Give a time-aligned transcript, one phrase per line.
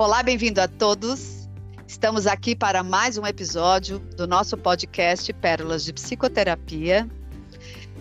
[0.00, 1.46] Olá, bem-vindo a todos.
[1.86, 7.06] Estamos aqui para mais um episódio do nosso podcast Pérolas de Psicoterapia.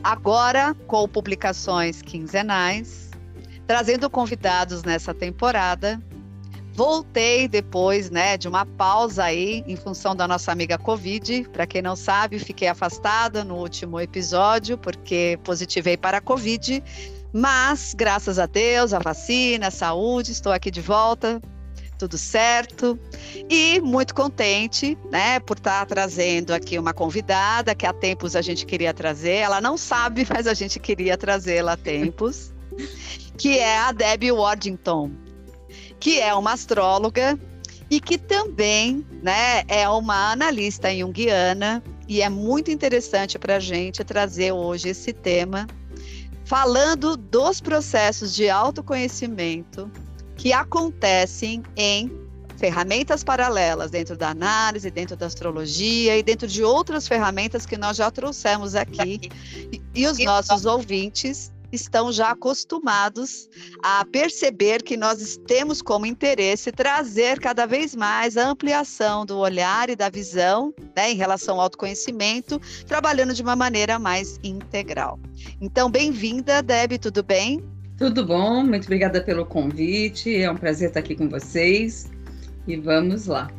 [0.01, 3.09] Agora com publicações quinzenais,
[3.67, 6.01] trazendo convidados nessa temporada.
[6.71, 11.49] Voltei depois, né, de uma pausa aí em função da nossa amiga Covid.
[11.51, 16.81] Para quem não sabe, fiquei afastada no último episódio porque positivei para a Covid.
[17.33, 21.41] Mas, graças a Deus, a vacina, a saúde, estou aqui de volta
[21.99, 22.97] tudo certo.
[23.49, 28.65] E muito contente, né, por estar trazendo aqui uma convidada que há tempos a gente
[28.65, 29.35] queria trazer.
[29.35, 32.53] Ela não sabe, mas a gente queria trazê-la há tempos,
[33.37, 35.11] que é a Debbie Waddington,
[35.99, 37.37] que é uma astróloga
[37.91, 44.03] e que também, né, é uma analista junguiana e é muito interessante para a gente
[44.03, 45.67] trazer hoje esse tema
[46.45, 49.91] falando dos processos de autoconhecimento
[50.39, 52.09] que acontecem em
[52.55, 57.97] ferramentas paralelas dentro da análise, dentro da astrologia e dentro de outras ferramentas que nós
[57.97, 59.29] já trouxemos aqui.
[59.69, 63.49] E, e os nossos ouvintes estão já acostumados
[63.83, 69.89] a perceber que nós temos como interesse trazer cada vez mais a ampliação do olhar
[69.89, 75.19] e da visão né, em relação ao autoconhecimento, trabalhando de uma maneira mais integral.
[75.59, 77.61] Então, bem-vinda, Deb, tudo bem?
[77.99, 80.33] Tudo bom, muito obrigada pelo convite.
[80.33, 82.09] É um prazer estar aqui com vocês
[82.65, 83.51] e vamos lá.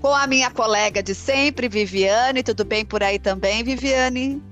[0.00, 2.42] Com a minha colega de sempre, Viviane.
[2.42, 4.42] Tudo bem por aí também, Viviane?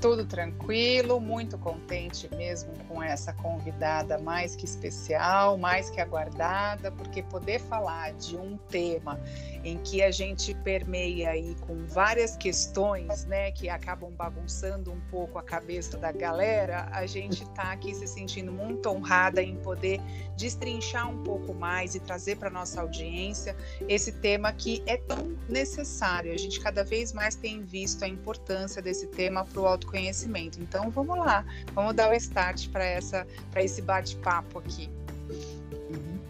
[0.00, 7.22] Tudo tranquilo, muito contente mesmo com essa convidada mais que especial, mais que aguardada, porque
[7.22, 9.20] poder falar de um tema
[9.62, 15.38] em que a gente permeia aí com várias questões, né, que acabam bagunçando um pouco
[15.38, 20.00] a cabeça da galera, a gente está aqui se sentindo muito honrada em poder
[20.34, 23.54] destrinchar um pouco mais e trazer para nossa audiência
[23.86, 26.32] esse tema que é tão necessário.
[26.32, 30.60] A gente cada vez mais tem visto a importância desse tema para o autoconhecimento.
[30.60, 34.88] Então, vamos lá, vamos dar o start para essa para esse bate-papo aqui.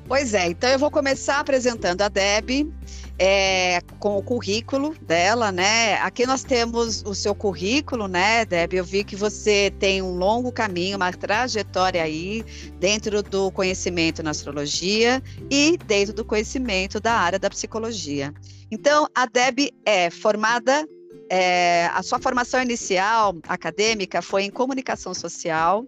[0.07, 2.69] Pois é, então eu vou começar apresentando a Deb
[3.17, 5.95] é, com o currículo dela, né?
[6.01, 8.75] Aqui nós temos o seu currículo, né, Deb?
[8.75, 12.45] Eu vi que você tem um longo caminho, uma trajetória aí
[12.81, 18.35] dentro do conhecimento na astrologia e dentro do conhecimento da área da psicologia.
[18.69, 20.85] Então, a Deb é formada,
[21.31, 25.87] é, a sua formação inicial acadêmica foi em comunicação social,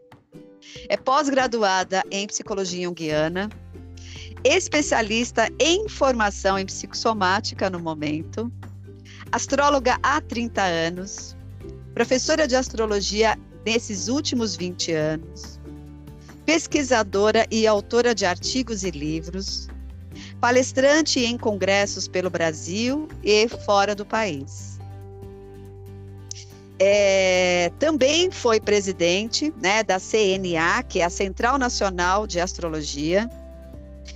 [0.88, 3.50] é pós-graduada em psicologia junguiana,
[4.44, 8.52] especialista em formação em psicossomática no momento,
[9.32, 11.36] astróloga há 30 anos,
[11.92, 13.36] professora de astrologia
[13.66, 15.60] nesses últimos 20 anos,
[16.46, 19.68] pesquisadora e autora de artigos e livros,
[20.40, 24.71] palestrante em congressos pelo Brasil e fora do país.
[26.84, 33.30] É, também foi presidente né, da CNA, que é a Central Nacional de Astrologia,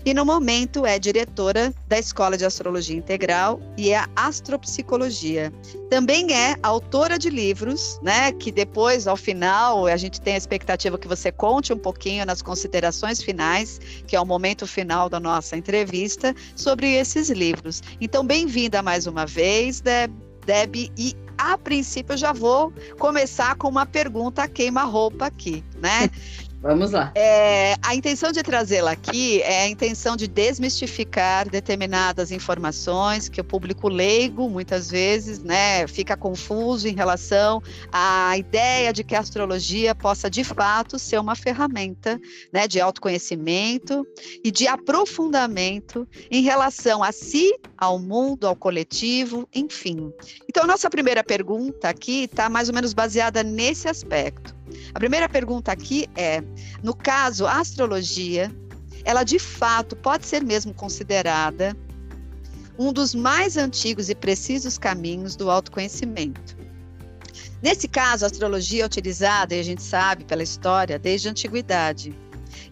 [0.04, 5.52] e no momento é diretora da Escola de Astrologia Integral e é Astropsicologia.
[5.88, 10.98] Também é autora de livros, né, que depois ao final a gente tem a expectativa
[10.98, 15.56] que você conte um pouquinho nas considerações finais, que é o momento final da nossa
[15.56, 17.80] entrevista, sobre esses livros.
[18.00, 20.12] Então, bem-vinda mais uma vez, Deb,
[20.44, 26.10] Deb e a princípio eu já vou começar com uma pergunta queima-roupa aqui, né?
[26.66, 27.12] Vamos lá.
[27.14, 33.44] É, a intenção de trazê-la aqui é a intenção de desmistificar determinadas informações que o
[33.44, 37.62] público leigo, muitas vezes, né, fica confuso em relação
[37.92, 42.20] à ideia de que a astrologia possa, de fato, ser uma ferramenta
[42.52, 44.04] né, de autoconhecimento
[44.42, 50.12] e de aprofundamento em relação a si, ao mundo, ao coletivo, enfim.
[50.48, 54.55] Então, nossa primeira pergunta aqui está mais ou menos baseada nesse aspecto.
[54.94, 56.42] A primeira pergunta aqui é:
[56.82, 58.50] no caso, a astrologia,
[59.04, 61.76] ela de fato pode ser mesmo considerada
[62.78, 66.56] um dos mais antigos e precisos caminhos do autoconhecimento.
[67.62, 72.14] Nesse caso, a astrologia é utilizada, e a gente sabe pela história, desde a antiguidade.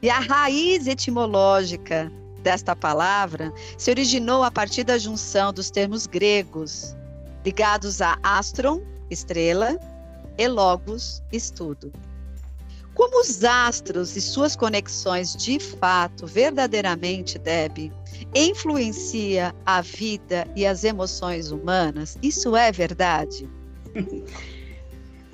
[0.02, 2.12] E a raiz etimológica
[2.43, 6.94] desta palavra se originou a partir da junção dos termos gregos
[7.44, 9.79] ligados a astron, estrela,
[10.39, 11.93] e logos, estudo.
[12.95, 17.93] Como os astros e suas conexões de fato, verdadeiramente, Deb,
[18.35, 22.17] influencia a vida e as emoções humanas?
[22.23, 23.49] Isso é verdade?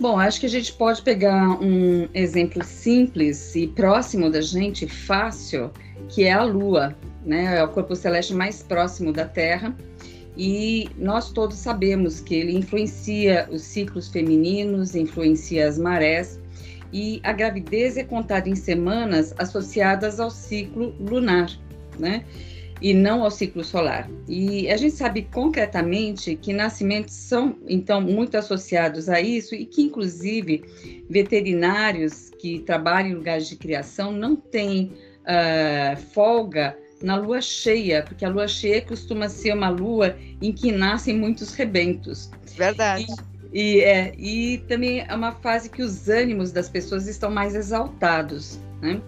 [0.00, 5.70] Bom, acho que a gente pode pegar um exemplo simples e próximo da gente, fácil,
[6.08, 7.58] que é a Lua, né?
[7.58, 9.76] É o corpo celeste mais próximo da Terra.
[10.36, 16.40] E nós todos sabemos que ele influencia os ciclos femininos, influencia as marés,
[16.92, 21.50] e a gravidez é contada em semanas associadas ao ciclo lunar,
[21.98, 22.24] né?
[22.82, 24.10] E não ao ciclo solar.
[24.26, 29.82] E a gente sabe concretamente que nascimentos são, então, muito associados a isso e que,
[29.82, 30.64] inclusive,
[31.08, 38.24] veterinários que trabalham em lugares de criação não têm uh, folga na lua cheia, porque
[38.24, 42.30] a lua cheia costuma ser uma lua em que nascem muitos rebentos.
[42.56, 43.06] Verdade.
[43.52, 47.54] E, e, é, e também é uma fase que os ânimos das pessoas estão mais
[47.54, 48.60] exaltados.
[48.80, 49.00] Né?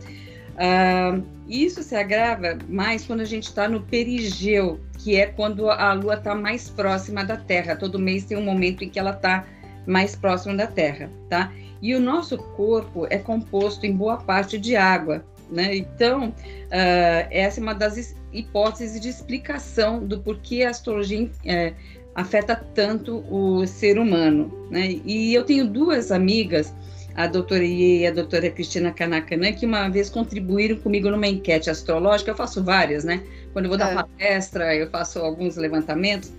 [0.53, 5.93] Uh, isso se agrava mais quando a gente está no perigeu, que é quando a
[5.93, 7.77] lua está mais próxima da Terra.
[7.77, 9.45] Todo mês tem um momento em que ela está
[9.87, 11.53] mais próxima da Terra, tá?
[11.81, 15.25] E o nosso corpo é composto em boa parte de água.
[15.53, 15.77] Né?
[15.77, 21.75] Então, uh, essa é uma das hipóteses de explicação do porquê a astrologia uh,
[22.15, 24.67] afeta tanto o ser humano.
[24.71, 25.01] Né?
[25.05, 26.73] E eu tenho duas amigas,
[27.15, 31.69] a doutora Iê e a doutora Cristina Kanakanã, que uma vez contribuíram comigo numa enquete
[31.69, 32.31] astrológica.
[32.31, 33.23] Eu faço várias, né?
[33.53, 33.95] Quando eu vou dar é.
[33.95, 36.33] palestra, eu faço alguns levantamentos.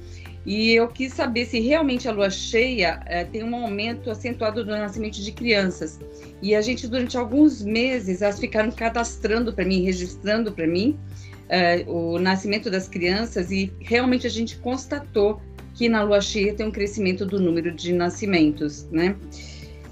[0.46, 4.72] E eu quis saber se realmente a lua cheia é, tem um aumento acentuado do
[4.72, 6.00] nascimento de crianças.
[6.42, 11.00] E a gente, durante alguns meses, elas ficaram cadastrando para mim, registrando para mim
[11.48, 15.42] é, o nascimento das crianças, e realmente a gente constatou
[15.74, 19.16] que na lua cheia tem um crescimento do número de nascimentos, né?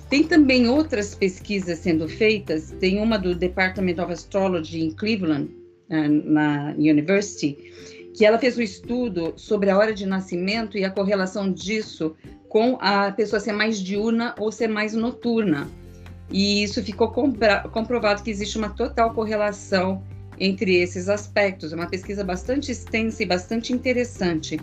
[0.09, 5.49] Tem também outras pesquisas sendo feitas, tem uma do Department of Astrology em Cleveland,
[5.89, 7.57] é, na University,
[8.15, 12.15] que ela fez um estudo sobre a hora de nascimento e a correlação disso
[12.49, 15.69] com a pessoa ser mais diurna ou ser mais noturna.
[16.29, 20.03] E isso ficou comprovado que existe uma total correlação
[20.39, 21.71] entre esses aspectos.
[21.71, 24.59] É uma pesquisa bastante extensa e bastante interessante.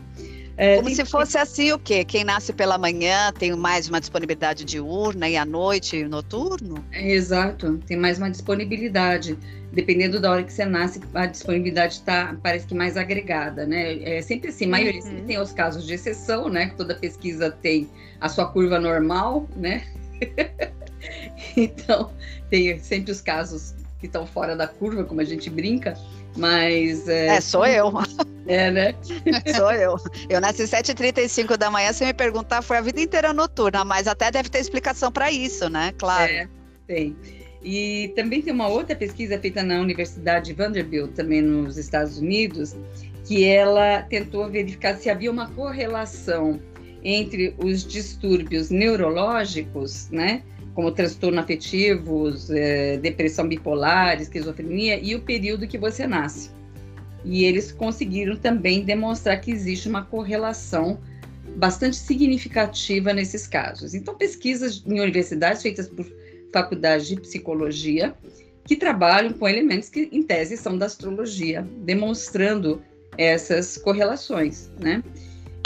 [0.58, 2.04] É, Como se fosse assim o quê?
[2.04, 6.84] Quem nasce pela manhã tem mais uma disponibilidade diurna e à noite noturno?
[6.90, 9.38] É, exato, tem mais uma disponibilidade.
[9.72, 14.02] Dependendo da hora que você nasce, a disponibilidade está, parece que mais agregada, né?
[14.02, 15.26] É sempre assim, a maioria uhum.
[15.26, 16.72] tem os casos de exceção, né?
[16.76, 17.88] Toda pesquisa tem
[18.20, 19.86] a sua curva normal, né?
[21.56, 22.10] então,
[22.50, 25.94] tem sempre os casos que estão fora da curva, como a gente brinca,
[26.38, 27.08] mas...
[27.08, 27.92] É, é sou eu.
[28.48, 28.94] É, né?
[29.54, 29.96] Sou eu.
[30.26, 34.08] Eu nasci às 7h35 da manhã, se me perguntar, foi a vida inteira noturna, mas
[34.08, 35.92] até deve ter explicação para isso, né?
[35.98, 36.32] Claro.
[36.32, 36.48] É,
[36.86, 37.14] tem.
[37.62, 42.74] E também tem uma outra pesquisa feita na Universidade Vanderbilt, também nos Estados Unidos,
[43.26, 46.58] que ela tentou verificar se havia uma correlação
[47.04, 50.42] entre os distúrbios neurológicos, né?
[50.78, 56.52] Como transtorno afetivos, é, depressão bipolar, esquizofrenia, e o período que você nasce.
[57.24, 61.00] E eles conseguiram também demonstrar que existe uma correlação
[61.56, 63.92] bastante significativa nesses casos.
[63.92, 66.06] Então, pesquisas em universidades feitas por
[66.52, 68.14] faculdades de psicologia
[68.64, 72.80] que trabalham com elementos que, em tese, são da astrologia, demonstrando
[73.16, 75.02] essas correlações, né?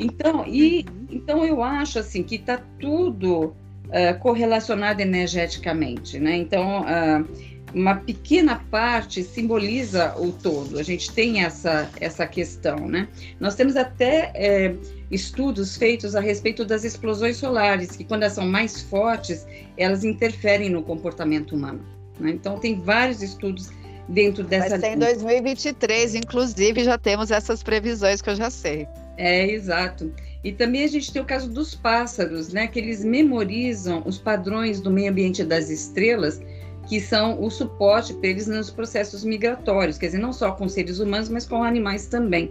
[0.02, 1.06] Então, e, uhum.
[1.10, 3.54] então eu acho assim que está tudo
[3.92, 6.36] uh, correlacionado energeticamente, né?
[6.36, 10.78] Então, uh, uma pequena parte simboliza o todo.
[10.78, 13.08] A gente tem essa, essa questão, né?
[13.40, 14.74] Nós temos até é,
[15.10, 19.46] estudos feitos a respeito das explosões solares, que quando elas são mais fortes,
[19.76, 21.80] elas interferem no comportamento humano.
[22.20, 22.30] Né?
[22.30, 23.70] Então, tem vários estudos
[24.08, 24.70] dentro dessa...
[24.70, 28.86] Vai ser em 2023, inclusive, já temos essas previsões que eu já sei.
[29.16, 30.12] É, exato.
[30.44, 32.66] E também a gente tem o caso dos pássaros, né?
[32.66, 36.40] Que eles memorizam os padrões do meio ambiente das estrelas,
[36.88, 40.98] que são o suporte para eles nos processos migratórios, quer dizer, não só com seres
[40.98, 42.50] humanos, mas com animais também.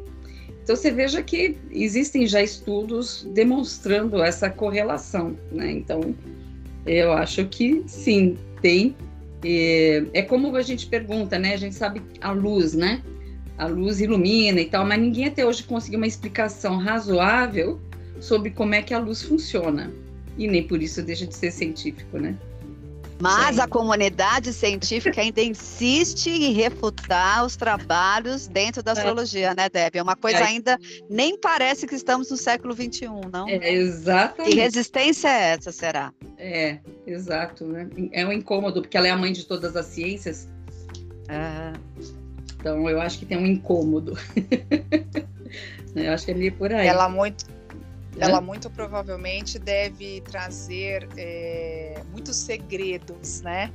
[0.64, 5.72] Então você veja que existem já estudos demonstrando essa correlação, né?
[5.72, 6.16] Então
[6.86, 8.96] eu acho que sim, tem.
[9.44, 11.54] É, é como a gente pergunta, né?
[11.54, 13.02] A gente sabe a luz, né?
[13.62, 17.80] A luz ilumina e tal, mas ninguém até hoje conseguiu uma explicação razoável
[18.20, 19.92] sobre como é que a luz funciona.
[20.36, 22.36] E nem por isso deixa de ser científico, né?
[23.20, 28.94] Mas a comunidade científica ainda insiste em refutar os trabalhos dentro da é.
[28.94, 30.00] astrologia, né, Debbie?
[30.00, 30.44] É uma coisa é.
[30.44, 33.48] ainda nem parece que estamos no século XXI, não?
[33.48, 34.56] É, exatamente.
[34.56, 36.12] Que resistência é essa, será?
[36.40, 37.88] É, exato, né?
[38.12, 40.48] É um incômodo, porque ela é a mãe de todas as ciências.
[41.28, 41.74] É.
[42.62, 44.16] Então, eu acho que tem um incômodo.
[45.96, 46.88] eu acho que é meio por aí.
[46.88, 47.46] Ela muito
[48.18, 53.72] ela muito provavelmente deve trazer é, muitos segredos, né?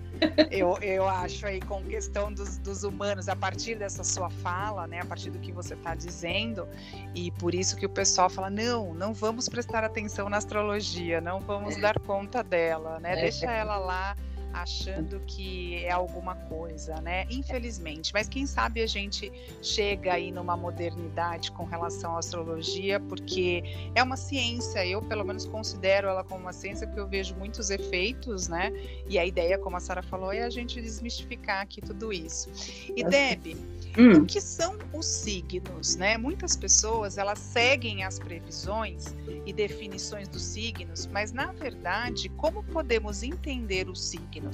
[0.50, 5.00] eu, eu acho aí com questão dos, dos, humanos, a partir dessa sua fala, né?
[5.00, 6.69] A partir do que você está dizendo,
[7.14, 11.40] e por isso que o pessoal fala: não, não vamos prestar atenção na astrologia, não
[11.40, 11.81] vamos é.
[11.81, 13.19] dar conta dela, né?
[13.19, 13.23] É.
[13.23, 14.16] Deixa ela lá
[14.63, 17.27] achando que é alguma coisa, né?
[17.31, 18.13] Infelizmente.
[18.13, 19.31] Mas quem sabe a gente
[19.63, 23.63] chega aí numa modernidade com relação à astrologia, porque
[23.95, 27.71] é uma ciência, eu pelo menos considero ela como uma ciência que eu vejo muitos
[27.71, 28.73] efeitos, né?
[29.09, 32.51] E a ideia, como a Sara falou, é a gente desmistificar aqui tudo isso.
[32.97, 33.57] E Deb,
[33.99, 34.23] hum.
[34.23, 36.17] o que são os signos, né?
[36.17, 43.23] Muitas pessoas, elas seguem as previsões e definições dos signos, mas na verdade, como podemos
[43.23, 44.46] entender os signos?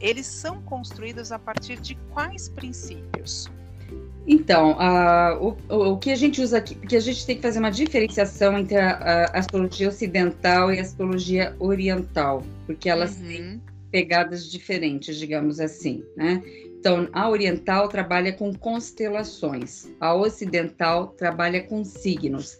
[0.00, 3.50] Eles são construídos a partir de quais princípios?
[4.26, 7.58] Então, uh, o, o, que a gente usa aqui, porque a gente tem que fazer
[7.58, 13.26] uma diferenciação entre a, a astrologia ocidental e a astrologia oriental, porque elas uhum.
[13.26, 16.42] têm pegadas diferentes, digamos assim, né?
[16.78, 22.56] Então, a oriental trabalha com constelações, a ocidental trabalha com signos.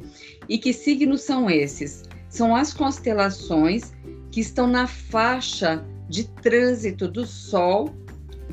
[0.49, 2.03] E que signos são esses?
[2.29, 3.93] São as constelações
[4.31, 7.95] que estão na faixa de trânsito do Sol,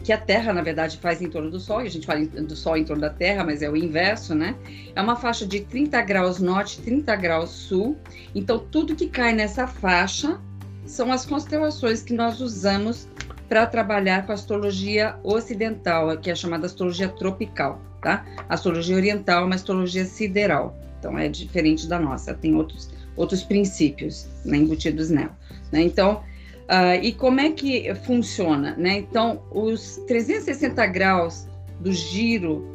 [0.04, 2.56] que a Terra, na verdade, faz em torno do Sol, e a gente fala do
[2.56, 4.56] Sol em torno da Terra, mas é o inverso, né?
[4.96, 7.98] É uma faixa de 30 graus norte, 30 graus sul.
[8.36, 10.40] Então, tudo que cai nessa faixa
[10.86, 13.08] são as constelações que nós usamos
[13.50, 18.24] para trabalhar com a astrologia ocidental, que é chamada astrologia tropical, tá?
[18.48, 23.44] A astrologia oriental é uma astrologia sideral, então é diferente da nossa, tem outros, outros
[23.44, 25.36] princípios né, embutidos nela.
[25.72, 25.82] Né?
[25.82, 26.22] Então,
[26.70, 28.76] uh, e como é que funciona?
[28.78, 28.98] Né?
[29.00, 31.48] Então, os 360 graus
[31.80, 32.68] do giro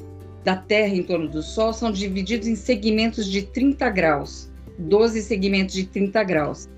[0.45, 5.75] da Terra em torno do Sol são divididos em segmentos de 30 graus, 12 segmentos
[5.75, 6.69] de 30 graus.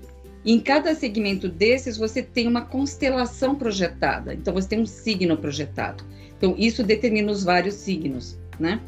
[0.45, 4.33] Em cada segmento desses, você tem uma constelação projetada.
[4.33, 6.03] Então, você tem um signo projetado.
[6.37, 8.79] Então, isso determina os vários signos, né?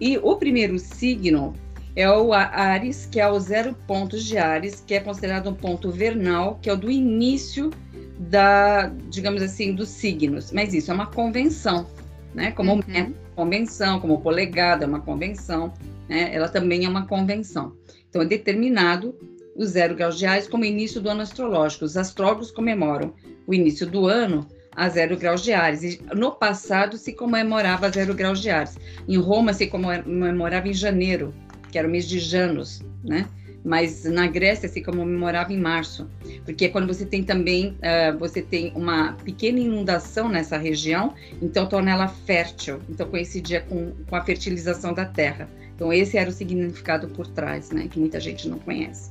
[0.00, 1.54] E o primeiro signo
[1.94, 5.90] é o Ares, que é o zero pontos de Ares, que é considerado um ponto
[5.90, 7.70] vernal, que é o do início
[8.18, 10.52] da, digamos assim, dos signos.
[10.52, 11.86] Mas isso é uma convenção,
[12.34, 12.52] né?
[12.52, 12.82] Como uhum.
[12.94, 15.72] é convenção, como polegada é uma convenção,
[16.08, 16.34] né?
[16.34, 17.76] Ela também é uma convenção.
[18.08, 19.14] Então, é determinado
[19.54, 21.84] o zero graus de Ares como início do ano astrológico.
[21.84, 23.12] Os astrólogos comemoram
[23.46, 25.82] o início do ano a zero graus de Ares.
[25.82, 28.78] E no passado se comemorava zero graus de Ares.
[29.06, 31.34] Em Roma se comemorava em janeiro,
[31.72, 33.26] que era o mês de Janos, né?
[33.64, 36.08] Mas na Grécia se comemorava em março,
[36.44, 41.66] porque é quando você tem também uh, você tem uma pequena inundação nessa região, então
[41.66, 42.80] torna ela fértil.
[42.90, 45.48] Então coincidia com, com a fertilização da terra.
[45.74, 47.88] Então esse era o significado por trás, né?
[47.88, 49.10] Que muita gente não conhece.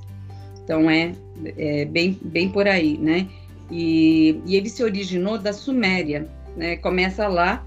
[0.63, 1.13] Então é,
[1.58, 3.27] é bem, bem por aí, né?
[3.72, 6.27] E, e, ele se originou da Suméria,
[6.58, 6.75] né?
[6.75, 7.65] Começa lá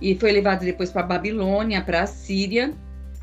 [0.00, 2.72] e foi levado depois para a Babilônia, para a Síria,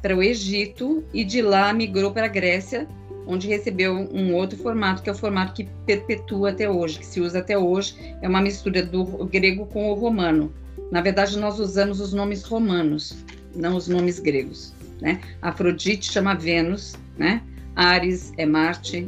[0.01, 2.87] para o Egito e de lá migrou para a Grécia,
[3.25, 7.19] onde recebeu um outro formato, que é o formato que perpetua até hoje, que se
[7.19, 10.51] usa até hoje, é uma mistura do grego com o romano.
[10.91, 13.17] Na verdade, nós usamos os nomes romanos,
[13.53, 14.73] não os nomes gregos.
[15.01, 15.19] Né?
[15.41, 17.43] Afrodite chama Vênus, né?
[17.75, 19.07] Ares é Marte,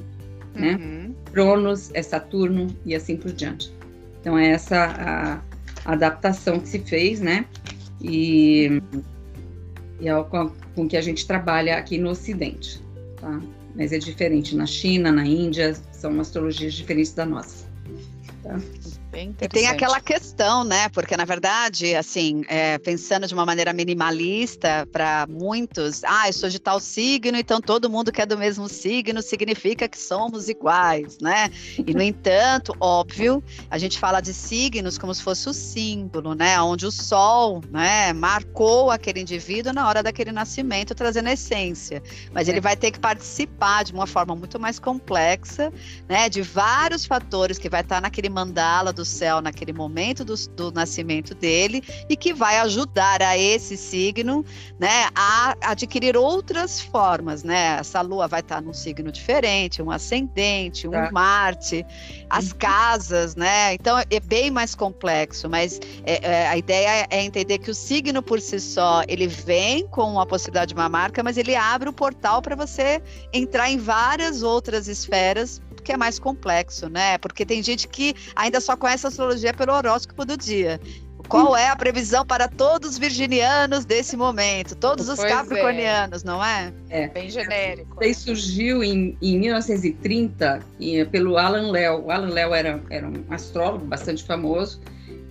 [0.54, 0.76] né?
[0.76, 1.16] Uhum.
[1.32, 3.74] Cronos é Saturno e assim por diante.
[4.22, 5.42] Então é essa
[5.86, 7.46] a, adaptação que se fez, né?
[8.02, 8.82] E,
[10.00, 10.16] e é
[10.80, 12.82] com, que a gente trabalha aqui no Ocidente,
[13.20, 13.42] tá?
[13.76, 17.68] Mas é diferente na China, na Índia, são astrologias diferentes da nossa.
[18.42, 18.58] Tá?
[19.12, 20.88] E tem aquela questão, né?
[20.90, 26.48] Porque, na verdade, assim, é, pensando de uma maneira minimalista, para muitos, ah, eu sou
[26.48, 31.18] de tal signo, então todo mundo que é do mesmo signo significa que somos iguais,
[31.20, 31.50] né?
[31.78, 36.62] E, no entanto, óbvio, a gente fala de signos como se fosse o símbolo, né?
[36.62, 42.04] Onde o sol, né, marcou aquele indivíduo na hora daquele nascimento, trazendo a essência.
[42.32, 42.62] Mas ele é.
[42.62, 45.74] vai ter que participar de uma forma muito mais complexa,
[46.08, 46.30] né?
[46.30, 51.34] De vários fatores que vai estar naquele mandala do céu naquele momento do, do nascimento
[51.34, 54.44] dele e que vai ajudar a esse signo,
[54.78, 57.78] né, a adquirir outras formas, né?
[57.80, 61.10] Essa lua vai estar num signo diferente, um ascendente, um tá.
[61.14, 61.86] Marte,
[62.30, 62.58] as uhum.
[62.58, 63.74] casas, né?
[63.74, 68.22] Então é bem mais complexo, mas é, é, a ideia é entender que o signo
[68.22, 71.94] por si só ele vem com a possibilidade de uma marca, mas ele abre o
[71.94, 73.02] portal para você
[73.32, 77.18] entrar em várias outras esferas que é mais complexo, né?
[77.18, 80.80] Porque tem gente que ainda só conhece a astrologia pelo horóscopo do dia.
[81.28, 85.36] qual é a previsão para todos os virginianos desse momento, todos os pois é.
[85.36, 86.28] capricornianos, é.
[86.28, 86.74] não é?
[86.90, 87.08] É.
[87.08, 88.04] Bem genérico.
[88.04, 90.64] Isso surgiu em, em 1930
[91.12, 92.06] pelo Alan Léo.
[92.06, 94.80] O Alan Léo era, era um astrólogo bastante famoso,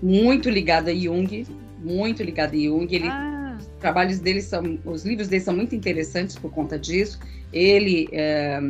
[0.02, 1.46] muito ligado a Jung,
[1.78, 2.92] muito ligado a Jung.
[2.92, 3.56] Ele, ah.
[3.60, 7.20] Os trabalhos dele são, os livros dele são muito interessantes por conta disso.
[7.52, 8.60] Ele é,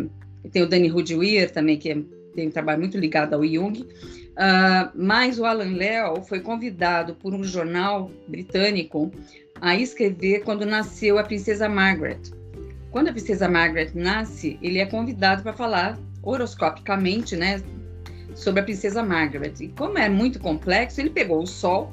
[0.52, 1.98] tem o Danny Rudweir também, que é,
[2.34, 3.80] tem um trabalho muito ligado ao Jung.
[3.80, 9.10] Uh, mas o Alan Léo foi convidado por um jornal britânico
[9.60, 12.20] a escrever quando nasceu a princesa Margaret.
[12.90, 17.60] Quando a princesa Margaret nasce, ele é convidado para falar horoscopicamente, né,
[18.34, 19.54] sobre a princesa Margaret.
[19.60, 21.92] E como é muito complexo, ele pegou o sol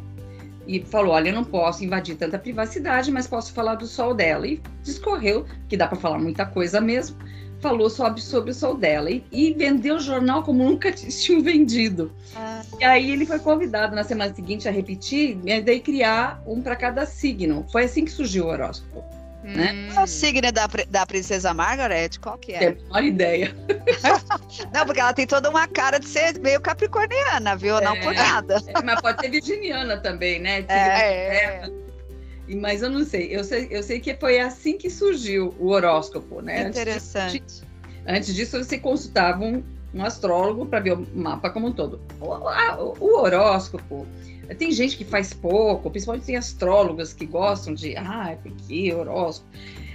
[0.68, 4.48] e falou: Olha, eu não posso invadir tanta privacidade, mas posso falar do sol dela.
[4.48, 7.18] E discorreu, que dá para falar muita coisa mesmo,
[7.60, 12.12] falou sobre, sobre o sol dela e, e vendeu o jornal como nunca tinha vendido.
[12.36, 12.62] Ah.
[12.80, 16.76] E aí ele foi convidado na semana seguinte a repetir e daí criar um para
[16.76, 17.66] cada signo.
[17.72, 19.04] Foi assim que surgiu o horóscopo.
[19.44, 19.74] Né?
[19.74, 20.02] Hum.
[20.02, 22.10] O signo da, da princesa Margaret?
[22.20, 22.72] Qual que é?
[22.72, 23.56] Tem uma ideia.
[24.74, 27.78] Não, porque ela tem toda uma cara de ser meio capricorniana, viu?
[27.78, 28.60] É, Não por nada.
[28.66, 30.66] É, mas pode ser virginiana também, né?
[30.68, 31.85] É, é.
[32.48, 33.36] Mas eu não sei.
[33.36, 33.68] Eu, sei.
[33.72, 36.68] eu sei que foi assim que surgiu o horóscopo, né?
[36.68, 37.42] Interessante.
[37.42, 37.64] Antes,
[38.06, 42.00] antes disso, você consultava um, um astrólogo para ver o mapa como um todo.
[42.20, 44.06] O, a, o, horóscopo.
[44.60, 49.50] Tem gente que faz pouco, principalmente tem astrólogos que gostam de, ah, porque horóscopo.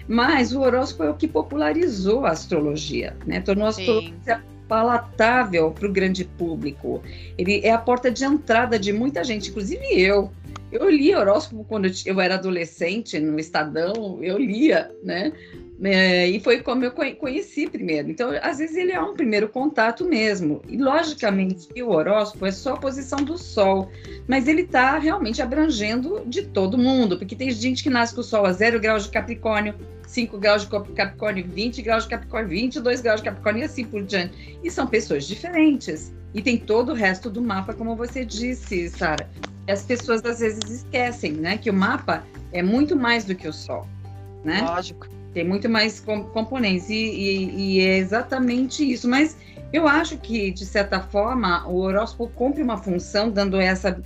[0.08, 3.40] Mas o horóscopo é o que popularizou a astrologia, né?
[3.40, 7.02] Tornou a astrologia palatável para o grande público.
[7.36, 10.30] Ele é a porta de entrada de muita gente, inclusive eu.
[10.70, 15.32] Eu lia horóscopo quando eu era adolescente, no Estadão, eu lia, né?
[15.82, 18.10] É, e foi como eu conheci primeiro.
[18.10, 20.60] Então, às vezes, ele é um primeiro contato mesmo.
[20.68, 23.90] E, logicamente, o horóscopo é só a posição do Sol,
[24.28, 28.24] mas ele está realmente abrangendo de todo mundo, porque tem gente que nasce com o
[28.24, 29.74] Sol a zero graus de Capricórnio,
[30.06, 34.02] 5 graus de Capricórnio, 20 graus de Capricórnio, 22 graus de Capricórnio e assim por
[34.02, 34.58] diante.
[34.62, 36.12] E são pessoas diferentes.
[36.34, 39.28] E tem todo o resto do mapa, como você disse, Sara
[39.68, 43.52] as pessoas às vezes esquecem, né, que o mapa é muito mais do que o
[43.52, 43.86] Sol,
[44.44, 44.62] né?
[44.62, 45.19] Lógico.
[45.32, 49.08] Tem muito mais componentes e, e, e, é exatamente isso.
[49.08, 49.36] Mas
[49.72, 54.00] eu acho que de certa forma o horóscopo cumpre uma função dando essa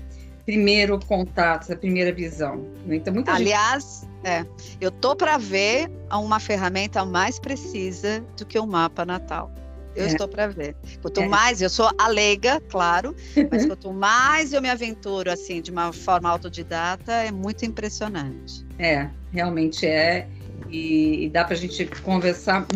[0.45, 2.57] primeiro contato, essa primeira visão.
[2.87, 2.97] Né?
[2.97, 4.27] Então muita Aliás, gente...
[4.27, 4.47] é,
[4.81, 9.51] eu tô para ver uma ferramenta mais precisa do que o mapa natal.
[9.97, 10.07] Eu é.
[10.09, 10.77] estou para ver.
[11.01, 11.29] Quanto é.
[11.29, 13.15] mais, eu sou alega, claro,
[13.51, 18.67] mas quanto mais eu me aventuro assim de uma forma autodidata, é muito impressionante.
[18.79, 20.27] É, realmente é.
[20.71, 22.67] E, e dá para a gente conversar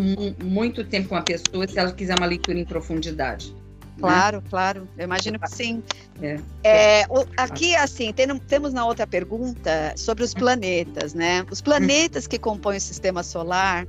[0.42, 3.52] muito tempo com a pessoa se ela quiser uma leitura em profundidade.
[3.52, 4.00] Né?
[4.00, 4.42] Claro, né?
[4.48, 4.88] claro.
[4.96, 5.82] Eu imagino que sim.
[6.22, 6.38] É.
[6.62, 11.44] É, o, aqui, assim, tem, temos na outra pergunta sobre os planetas, né?
[11.50, 13.86] Os planetas que compõem o sistema solar,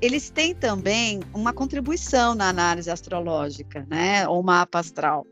[0.00, 5.26] eles têm também uma contribuição na análise astrológica, né, ou mapa astral.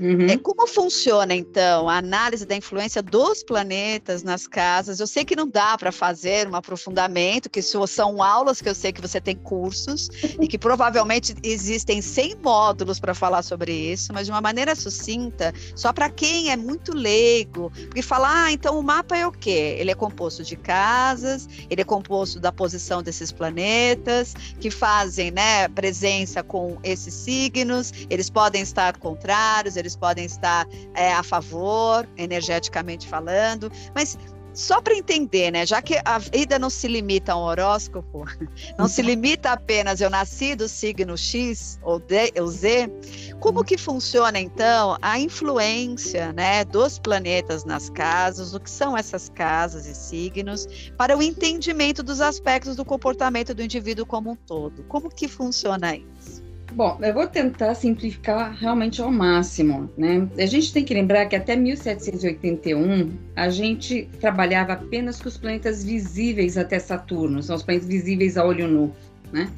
[0.00, 0.26] Uhum.
[0.26, 5.00] É, como funciona, então, a análise da influência dos planetas nas casas?
[5.00, 8.92] Eu sei que não dá para fazer um aprofundamento, que são aulas que eu sei
[8.92, 10.08] que você tem cursos
[10.40, 15.52] e que provavelmente existem 100 módulos para falar sobre isso, mas de uma maneira sucinta,
[15.74, 19.76] só para quem é muito leigo, porque falar, ah, então o mapa é o quê?
[19.78, 25.66] Ele é composto de casas, ele é composto da posição desses planetas, que fazem né,
[25.68, 32.06] presença com esses signos, eles podem estar contrários, eles eles podem estar é, a favor,
[32.16, 34.18] energeticamente falando, mas
[34.52, 35.64] só para entender, né?
[35.64, 38.24] Já que a vida não se limita a um horóscopo,
[38.76, 42.90] não se limita apenas eu nasci do signo X ou, D, ou Z,
[43.38, 49.28] como que funciona então a influência, né, dos planetas nas casas, o que são essas
[49.28, 54.82] casas e signos, para o entendimento dos aspectos do comportamento do indivíduo como um todo?
[54.84, 56.47] Como que funciona isso?
[56.72, 60.28] Bom, eu vou tentar simplificar realmente ao máximo, né?
[60.38, 65.82] A gente tem que lembrar que até 1781 a gente trabalhava apenas com os planetas
[65.82, 68.94] visíveis até Saturno, são os planetas visíveis a olho nu,
[69.32, 69.50] né?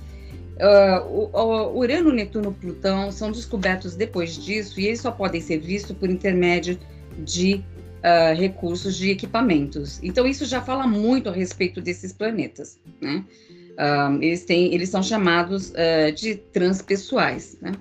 [0.61, 5.97] Uh, o, Urano, Netuno, Plutão são descobertos depois disso e eles só podem ser vistos
[5.97, 6.79] por intermédio
[7.19, 7.65] de
[8.05, 9.99] uh, recursos de equipamentos.
[10.03, 13.25] Então isso já fala muito a respeito desses planetas, né?
[14.21, 17.57] Eles, têm, eles são chamados uh, de transpessoais.
[17.61, 17.73] Né?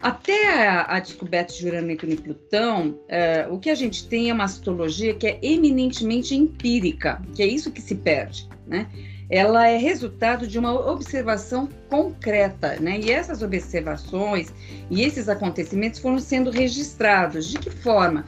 [0.00, 4.34] Até a, a, descoberta de Urano, e Plutão, uh, o que a gente tem é
[4.34, 8.48] uma astrologia que é eminentemente empírica, que é isso que se perde.
[8.66, 8.88] Né?
[9.30, 13.00] Ela é resultado de uma observação concreta, né?
[13.00, 14.52] E essas observações
[14.90, 17.48] e esses acontecimentos foram sendo registrados.
[17.48, 18.26] De que forma?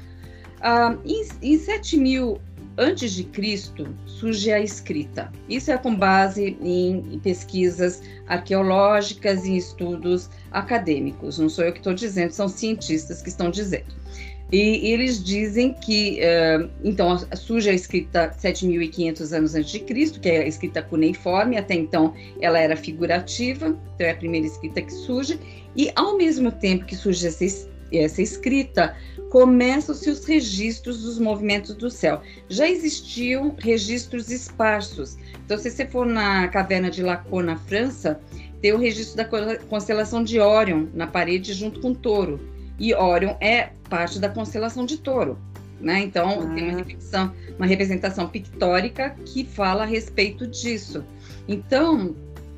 [0.63, 2.41] Ah, em, em 7000
[2.77, 5.31] antes de Cristo surge a escrita.
[5.49, 11.39] Isso é com base em pesquisas arqueológicas e estudos acadêmicos.
[11.39, 13.95] Não sou eu que estou dizendo, são cientistas que estão dizendo.
[14.53, 20.29] E eles dizem que, uh, então, surge a escrita 7.500 anos antes de Cristo, que
[20.29, 24.93] é a escrita cuneiforme, até então ela era figurativa, então é a primeira escrita que
[24.93, 25.41] surge,
[25.75, 28.95] e ao mesmo tempo que surge essa escrita,
[29.35, 32.23] começam-se os registros dos movimentos do céu.
[32.49, 35.19] Já existiam registros esparsos.
[35.45, 38.21] Então, se você for na caverna de Lacan, na França,
[38.63, 39.25] tem o registro da
[39.67, 42.39] constelação de Órion na parede junto com Touro.
[42.79, 45.37] E Órion é parte da constelação de Touro.
[45.81, 46.03] Né?
[46.03, 46.55] Então, ah.
[46.55, 51.05] tem uma representação, uma representação pictórica que fala a respeito disso.
[51.49, 52.15] Então,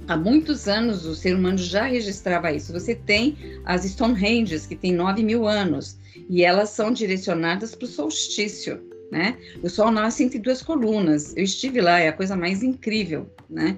[0.06, 2.70] há muitos anos o ser humano já registrava isso.
[2.74, 3.34] Você tem
[3.64, 5.96] as Stonehenges, que tem 9 mil anos
[6.28, 9.36] e elas são direcionadas para o solstício, né?
[9.62, 11.36] O Sol nasce entre duas colunas.
[11.36, 13.76] Eu estive lá, é a coisa mais incrível, né?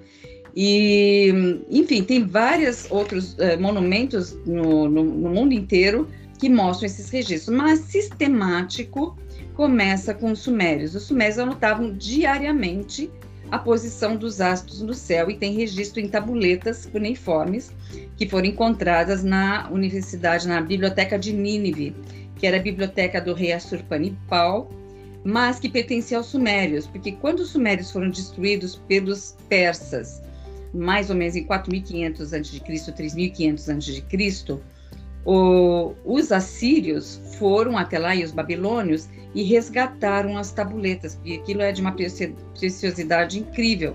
[0.57, 1.33] E,
[1.71, 6.09] enfim, tem vários outros uh, monumentos no, no, no, mundo inteiro
[6.39, 9.17] que mostram esses registros, mas sistemático
[9.55, 10.95] começa com os sumérios.
[10.95, 13.11] Os sumérios anotavam diariamente
[13.51, 17.73] a posição dos astros no céu e tem registro em tabuletas cuneiformes
[18.17, 21.95] que foram encontradas na universidade, na biblioteca de Nínive,
[22.39, 24.71] que era a biblioteca do rei Assurbanipal,
[25.25, 30.23] mas que pertencia aos sumérios, porque quando os sumérios foram destruídos pelos persas,
[30.73, 32.61] mais ou menos em 4500 a.C.,
[32.95, 34.59] 3500 a.C.,
[36.05, 41.71] os assírios foram até lá e os babilônios e resgataram as tabuletas, porque aquilo é
[41.73, 43.95] de uma preciosidade incrível.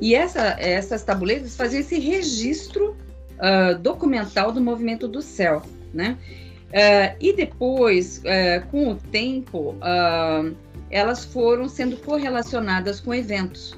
[0.00, 2.94] E essa, essas tabuletas faziam esse registro
[3.38, 5.62] uh, documental do movimento do céu,
[5.94, 6.18] né?
[6.68, 10.54] Uh, e depois, uh, com o tempo, uh,
[10.90, 13.76] elas foram sendo correlacionadas com eventos.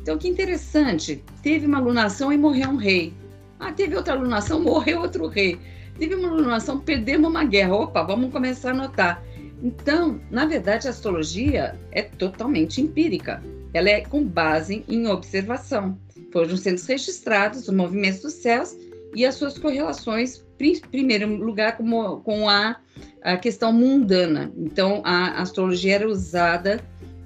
[0.00, 1.22] Então, que interessante.
[1.42, 3.12] Teve uma alunação e morreu um rei.
[3.60, 5.58] Ah, teve outra alunação, morreu outro rei.
[5.98, 7.74] Teve uma alunação, perdemos uma guerra.
[7.74, 9.22] Opa, vamos começar a notar.
[9.62, 13.42] Então, na verdade, a astrologia é totalmente empírica.
[13.74, 15.98] Ela é com base em observação.
[16.32, 18.74] Foram sendo registrados os movimentos dos céus
[19.14, 20.44] e as suas correlações
[20.90, 22.76] primeiro lugar com, com a,
[23.22, 24.52] a questão mundana.
[24.56, 26.80] Então, a astrologia era usada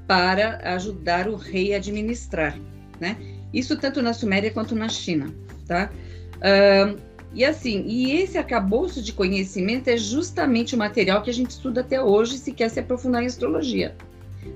[0.07, 2.59] para ajudar o rei a administrar,
[3.01, 3.17] né?
[3.53, 5.35] Isso tanto na Suméria quanto na China,
[5.67, 5.91] tá?
[6.37, 7.01] Uh,
[7.35, 11.81] e assim, e esse acabouço de conhecimento é justamente o material que a gente estuda
[11.81, 13.95] até hoje se quer se aprofundar em astrologia.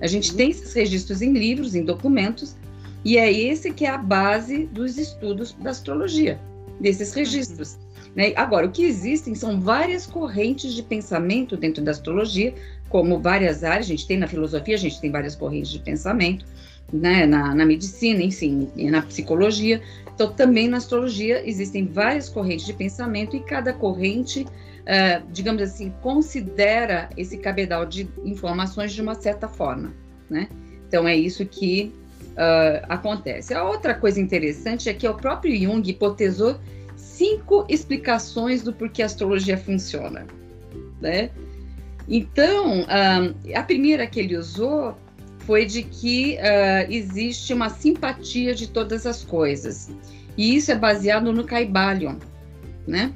[0.00, 2.56] A gente tem esses registros em livros, em documentos,
[3.04, 6.38] e é esse que é a base dos estudos da astrologia,
[6.80, 7.78] desses registros.
[8.14, 8.32] Né?
[8.36, 12.54] Agora, o que existem são várias correntes de pensamento dentro da astrologia,
[12.88, 16.46] como várias áreas, a gente tem na filosofia, a gente tem várias correntes de pensamento,
[16.92, 17.26] né?
[17.26, 19.82] na, na medicina, enfim, na psicologia.
[20.14, 25.92] Então, também na astrologia existem várias correntes de pensamento e cada corrente, uh, digamos assim,
[26.00, 29.92] considera esse cabedal de informações de uma certa forma.
[30.30, 30.48] Né?
[30.88, 31.92] Então, é isso que
[32.36, 33.54] uh, acontece.
[33.54, 36.58] A outra coisa interessante é que o próprio Jung hipotesou
[36.96, 40.26] cinco explicações do porquê a astrologia funciona,
[41.00, 41.30] né?
[42.08, 42.86] Então,
[43.52, 44.96] a primeira que ele usou
[45.40, 49.90] foi de que uh, existe uma simpatia de todas as coisas.
[50.36, 52.16] E isso é baseado no Caibalion,
[52.86, 53.12] né?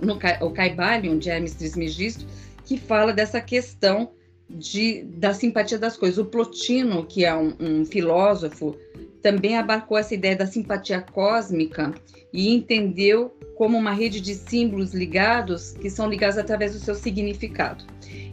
[0.00, 2.26] No, o Caibalion, de Hermes Trismegisto,
[2.64, 4.10] que fala dessa questão
[4.48, 6.18] de, da simpatia das coisas.
[6.18, 8.76] O Plotino, que é um, um filósofo,
[9.22, 11.94] também abarcou essa ideia da simpatia cósmica
[12.32, 17.84] e entendeu como uma rede de símbolos ligados que são ligados através do seu significado.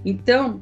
[0.05, 0.61] Então,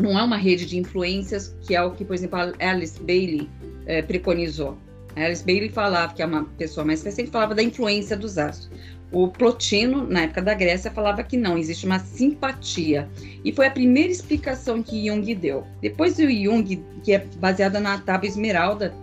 [0.00, 3.48] não é uma rede de influências que é o que, por exemplo, Alice Bailey
[3.86, 4.78] é, preconizou.
[5.16, 8.70] Alice Bailey falava, que é uma pessoa mais recente, falava da influência dos astros.
[9.10, 13.08] O Plotino, na época da Grécia, falava que não, existe uma simpatia.
[13.42, 15.64] E foi a primeira explicação que Jung deu.
[15.80, 18.94] Depois do Jung, que é baseada na tábua esmeralda,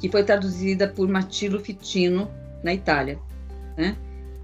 [0.00, 2.28] que foi traduzida por Matilo Fitino
[2.64, 3.18] na Itália.
[3.76, 3.96] Né?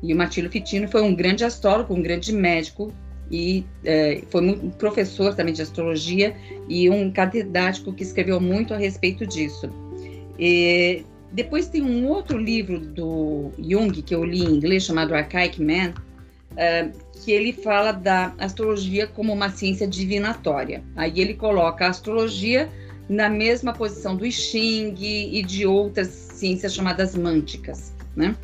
[0.03, 2.93] E o Matilo Fitino foi um grande astrólogo, um grande médico
[3.31, 6.35] e é, foi um professor também de astrologia
[6.69, 9.69] e um catedrático que escreveu muito a respeito disso.
[10.39, 15.63] E depois tem um outro livro do Jung que eu li em inglês chamado Archaic
[15.63, 15.93] Man,
[16.57, 16.91] é,
[17.23, 20.83] que ele fala da astrologia como uma ciência divinatória.
[20.97, 22.69] Aí ele coloca a astrologia
[23.09, 28.37] na mesma posição do I Ching e de outras ciências chamadas mânticas, né?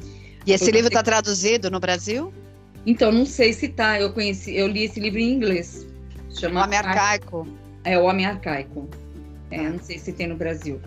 [0.46, 2.32] E esse livro está traduzido no Brasil?
[2.86, 3.98] Então, não sei se está.
[3.98, 5.86] Eu conheci, eu li esse livro em inglês
[6.34, 7.48] chama o homem arcaico.
[7.84, 8.88] É o homem arcaico.
[9.50, 10.80] É, não sei se tem no Brasil.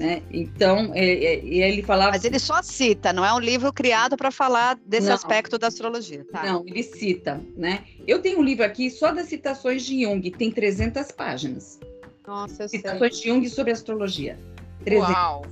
[0.00, 0.22] Né?
[0.30, 2.12] Então, é, é, ele falava.
[2.12, 5.66] Mas ele só cita, não é um livro criado para falar desse não, aspecto da
[5.66, 6.24] astrologia.
[6.32, 6.42] Tá.
[6.42, 7.38] Não, ele cita.
[7.54, 7.84] Né?
[8.06, 11.78] Eu tenho um livro aqui só das citações de Jung, tem 300 páginas.
[12.26, 13.24] Nossa, eu Citações sei.
[13.24, 14.38] de Jung sobre astrologia.
[14.86, 15.14] 300.
[15.14, 15.44] Uau!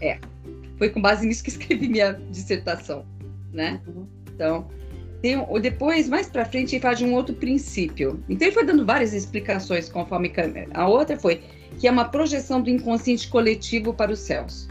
[0.00, 0.18] É.
[0.76, 3.06] Foi com base nisso que escrevi minha dissertação.
[3.52, 3.80] Né?
[3.86, 4.08] Uhum.
[4.34, 4.68] Então,
[5.22, 8.20] tem, depois, mais para frente, ele fala de um outro princípio.
[8.28, 10.32] Então, ele foi dando várias explicações conforme.
[10.74, 11.40] A outra foi
[11.78, 14.68] que é uma projeção do inconsciente coletivo para os céus.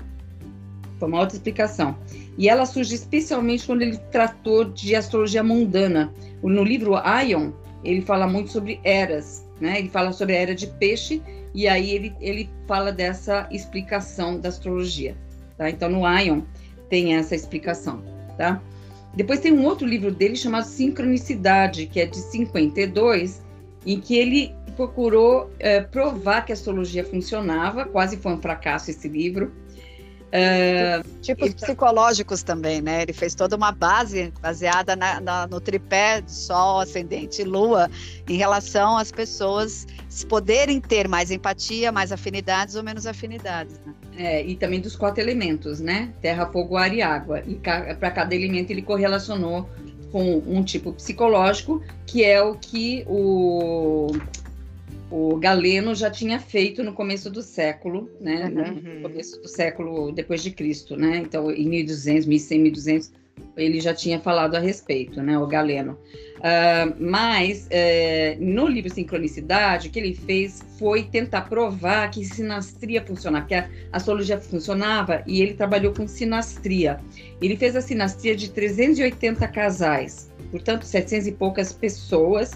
[1.00, 1.98] Foi uma outra explicação.
[2.38, 6.14] E ela surge especialmente quando ele tratou de astrologia mundana.
[6.42, 6.94] No livro
[7.28, 7.52] Ion,
[7.84, 9.80] ele fala muito sobre eras, né?
[9.80, 11.22] Ele fala sobre a era de peixe
[11.54, 15.16] e aí ele, ele fala dessa explicação da astrologia,
[15.58, 15.70] tá?
[15.70, 16.42] Então no Ion
[16.90, 18.02] tem essa explicação,
[18.38, 18.62] tá?
[19.16, 23.44] Depois tem um outro livro dele chamado Sincronicidade, que é de 52,
[23.86, 29.08] em que ele procurou é, provar que a astrologia funcionava, quase foi um fracasso esse
[29.08, 29.52] livro.
[30.34, 33.04] Uh, Tipos tá psicológicos também, né?
[33.04, 37.88] Ele fez toda uma base baseada na, na, no tripé de Sol, Ascendente e Lua,
[38.28, 39.86] em relação às pessoas
[40.28, 43.80] poderem ter mais empatia, mais afinidades ou menos afinidades.
[43.86, 43.94] Né?
[44.18, 46.12] É, e também dos quatro elementos, né?
[46.20, 47.44] Terra, fogo, ar e água.
[47.46, 49.70] E para cada elemento ele correlacionou
[50.12, 54.12] com um tipo psicológico, que é o que o
[55.16, 58.46] o Galeno já tinha feito no começo do século, né?
[58.46, 58.96] Uhum.
[58.96, 61.18] No começo do século depois de Cristo, né?
[61.18, 63.12] Então, em 1200, 1100, 1200,
[63.56, 65.38] ele já tinha falado a respeito, né?
[65.38, 66.00] O Galeno.
[66.40, 73.00] Uh, mas, uh, no livro Sincronicidade, o que ele fez foi tentar provar que sinastria
[73.06, 77.00] funcionava, que a astrologia funcionava, e ele trabalhou com sinastria.
[77.40, 82.52] Ele fez a sinastria de 380 casais, portanto, 700 e poucas pessoas,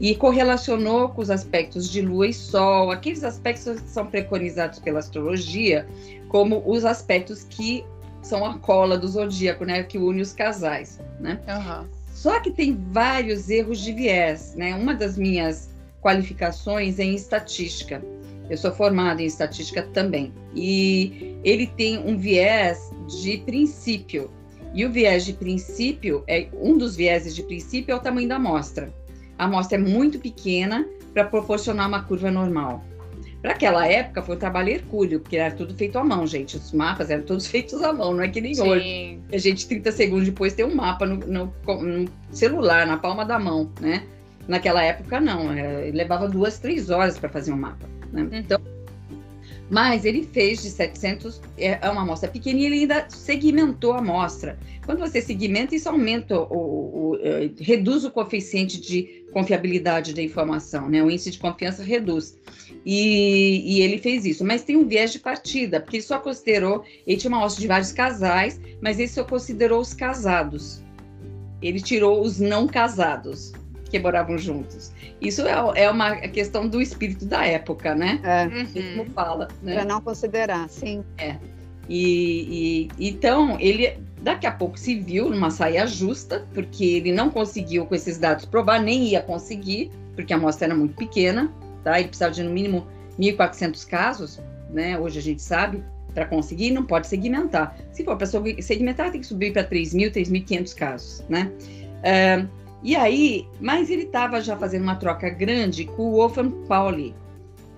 [0.00, 5.00] e correlacionou com os aspectos de Lua e Sol, aqueles aspectos que são preconizados pela
[5.00, 5.86] astrologia,
[6.28, 7.84] como os aspectos que
[8.22, 11.38] são a cola do zodíaco, né, que une os casais, né?
[11.46, 11.86] Uhum.
[12.14, 14.74] Só que tem vários erros de viés, né?
[14.74, 15.68] Uma das minhas
[16.00, 18.02] qualificações é em estatística.
[18.48, 20.32] Eu sou formada em estatística também.
[20.54, 24.30] E ele tem um viés de princípio.
[24.74, 28.36] E o viés de princípio é um dos vieses de princípio é o tamanho da
[28.36, 28.92] amostra
[29.42, 32.84] a amostra é muito pequena para proporcionar uma curva normal.
[33.40, 36.56] Para aquela época foi um trabalho hercúleo, porque era tudo feito à mão, gente.
[36.56, 38.62] Os mapas eram todos feitos à mão, não é que nem Sim.
[38.62, 39.20] hoje.
[39.32, 43.36] A gente, 30 segundos depois, tem um mapa no, no, no celular, na palma da
[43.36, 44.04] mão, né?
[44.46, 45.52] Naquela época, não.
[45.52, 47.88] É, levava duas, três horas para fazer um mapa.
[48.12, 48.22] Né?
[48.22, 48.28] Uhum.
[48.32, 48.60] Então,
[49.72, 54.00] mas ele fez de 700, é, é uma amostra pequena e ele ainda segmentou a
[54.00, 54.58] amostra.
[54.84, 60.20] Quando você segmenta, isso aumenta, o, o, o, é, reduz o coeficiente de confiabilidade da
[60.20, 61.02] informação, né?
[61.02, 62.38] O índice de confiança reduz.
[62.84, 66.84] E, e, ele fez isso, mas tem um viés de partida, porque ele só considerou,
[67.06, 70.82] ele tinha uma amostra de vários casais, mas ele só considerou os casados.
[71.62, 73.54] Ele tirou os não casados
[73.92, 74.90] que moravam juntos.
[75.20, 78.18] Isso é, é uma questão do espírito da época, né?
[78.24, 78.46] É.
[78.46, 78.96] Uhum.
[78.96, 79.48] Como fala.
[79.62, 79.74] Né?
[79.74, 81.04] Para não considerar, sim.
[81.18, 81.36] É.
[81.88, 87.28] E, e, então ele daqui a pouco se viu numa saia justa, porque ele não
[87.28, 91.52] conseguiu com esses dados provar, nem ia conseguir, porque a amostra era muito pequena,
[91.84, 91.98] tá?
[91.98, 92.86] Ele precisava de no mínimo
[93.18, 94.98] 1.400 casos, né?
[94.98, 95.82] Hoje a gente sabe,
[96.14, 97.76] para conseguir, não pode segmentar.
[97.90, 101.50] Se for para segmentar, tem que subir para 3.000, 3.500 casos, né?
[102.02, 107.14] Uh, e aí, mas ele estava já fazendo uma troca grande com o Wolfgang Pauli,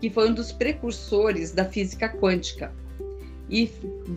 [0.01, 2.73] que foi um dos precursores da física quântica.
[3.51, 3.71] E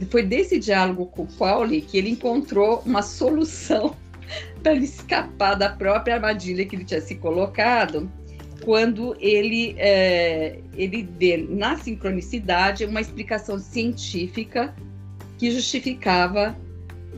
[0.09, 3.95] foi desse diálogo com o Pauli que ele encontrou uma solução
[4.63, 8.09] para ele escapar da própria armadilha que ele tinha se colocado,
[8.63, 14.73] quando ele, é, ele vê na sincronicidade uma explicação científica
[15.37, 16.57] que justificava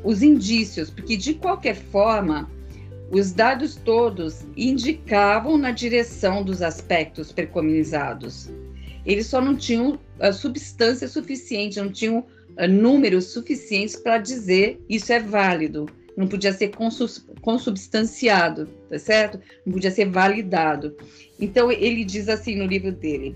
[0.04, 2.50] os indícios, porque de qualquer forma
[3.12, 8.50] os dados todos indicavam na direção dos aspectos preconizados.
[9.06, 15.12] Eles só não tinham uh, substância suficiente, não tinham uh, números suficientes para dizer isso
[15.12, 15.88] é válido.
[16.16, 16.72] Não podia ser
[17.42, 19.40] consubstanciado, tá certo?
[19.66, 20.96] Não podia ser validado.
[21.40, 23.36] Então, ele diz assim no livro dele: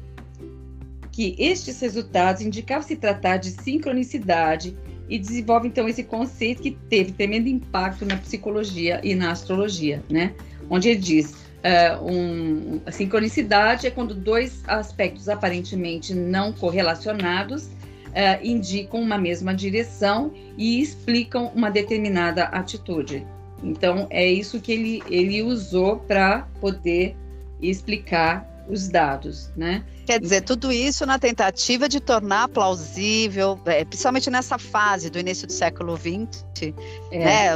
[1.12, 4.76] que estes resultados indicavam se tratar de sincronicidade
[5.14, 10.34] e desenvolve então esse conceito que teve tremendo impacto na psicologia e na astrologia, né?
[10.68, 18.44] Onde ele diz uh, um, a sincronicidade é quando dois aspectos aparentemente não correlacionados uh,
[18.44, 23.24] indicam uma mesma direção e explicam uma determinada atitude.
[23.62, 27.16] Então é isso que ele, ele usou para poder
[27.62, 29.84] explicar os dados, né?
[30.06, 35.48] Quer dizer, tudo isso na tentativa de tornar plausível, é, principalmente nessa fase do início
[35.48, 36.74] do século XX,
[37.12, 37.20] é.
[37.20, 37.50] né,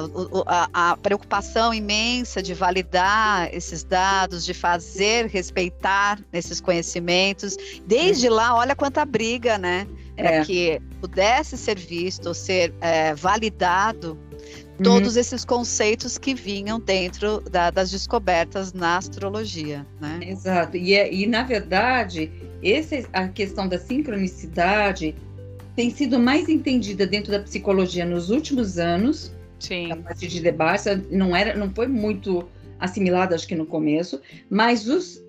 [0.46, 7.58] a, a, preocupação imensa de validar esses dados, de fazer respeitar esses conhecimentos.
[7.86, 8.30] Desde é.
[8.30, 9.88] lá, olha quanta briga, né?
[10.16, 10.46] Para é.
[10.46, 14.18] que pudesse ser visto, ser é, validado
[14.84, 15.22] todos uhum.
[15.22, 20.20] esses conceitos que vinham dentro da, das descobertas na astrologia, né?
[20.22, 20.78] Exato.
[20.78, 25.16] E, é, e na verdade, esse, a questão da sincronicidade
[25.76, 29.32] tem sido mais entendida dentro da psicologia nos últimos anos.
[29.60, 29.92] Sim.
[29.92, 32.48] A partir de debates, não era, não foi muito
[32.80, 35.24] assimilada, acho que no começo, mas os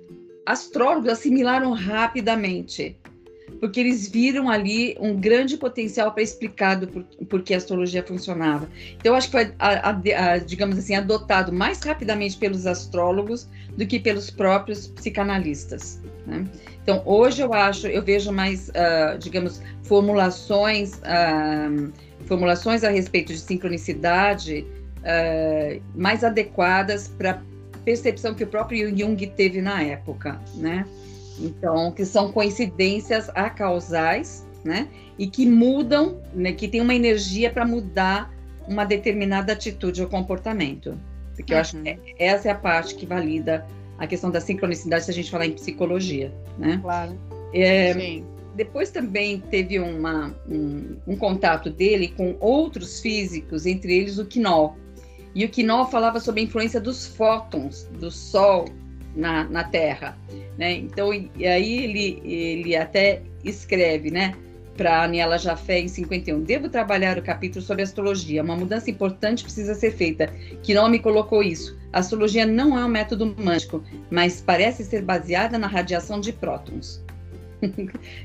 [0.44, 2.96] astrólogos assimilaram rapidamente
[3.60, 8.02] porque eles viram ali um grande potencial para explicar do por, por, que a astrologia
[8.02, 8.68] funcionava.
[8.96, 13.86] Então, acho que foi, a, a, a, digamos assim, adotado mais rapidamente pelos astrólogos do
[13.86, 16.00] que pelos próprios psicanalistas.
[16.26, 16.44] Né?
[16.82, 21.92] Então, hoje eu acho, eu vejo mais, uh, digamos, formulações, uh,
[22.26, 24.66] formulações a respeito de sincronicidade
[24.98, 27.42] uh, mais adequadas para
[27.84, 30.84] percepção que o próprio Jung teve na época, né?
[31.40, 34.88] Então, que são coincidências acausais, né?
[35.18, 36.52] E que mudam, né?
[36.52, 38.32] Que tem uma energia para mudar
[38.66, 40.98] uma determinada atitude ou comportamento.
[41.34, 41.58] Porque uhum.
[41.58, 41.96] eu acho que uhum.
[42.18, 43.66] essa é a parte que valida
[43.98, 46.78] a questão da sincronicidade se a gente falar em psicologia, né?
[46.82, 47.18] Claro.
[47.52, 48.24] É, Sim.
[48.54, 54.76] Depois também teve uma, um, um, contato dele com outros físicos, entre eles o Quinol.
[55.34, 58.64] E o Quinol falava sobre a influência dos fótons do Sol
[59.18, 60.16] na, na Terra.
[60.56, 60.72] Né?
[60.74, 64.34] Então, e aí ele, ele até escreve, né?
[64.76, 66.44] Para Aniela Jafé em 51.
[66.44, 68.44] Devo trabalhar o capítulo sobre astrologia.
[68.44, 70.32] Uma mudança importante precisa ser feita.
[70.62, 71.76] Que nome colocou isso?
[71.92, 77.02] A astrologia não é um método mágico, mas parece ser baseada na radiação de prótons.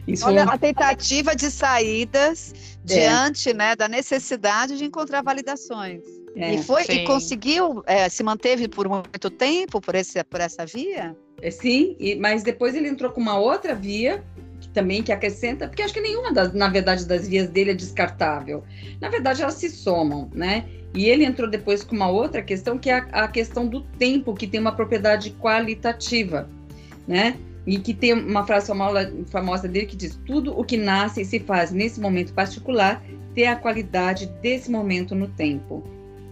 [0.08, 2.93] Isso Olha, a tentativa de saídas é.
[2.93, 6.03] diante né, da necessidade de encontrar validações.
[6.36, 7.04] É, e foi sim.
[7.04, 11.15] e conseguiu, é, se manteve por muito tempo por, esse, por essa via?
[11.41, 14.24] É, sim, e, mas depois ele entrou com uma outra via
[14.60, 17.74] que também que acrescenta, porque acho que nenhuma das, na verdade das vias dele é
[17.74, 18.63] descartável.
[19.00, 20.65] Na verdade elas se somam, né?
[20.96, 24.34] E ele entrou depois com uma outra questão que é a, a questão do tempo,
[24.34, 26.50] que tem uma propriedade qualitativa,
[27.08, 27.38] né?
[27.65, 31.26] E que tem uma frase famosa, famosa dele que diz: tudo o que nasce e
[31.26, 35.84] se faz nesse momento particular tem a qualidade desse momento no tempo.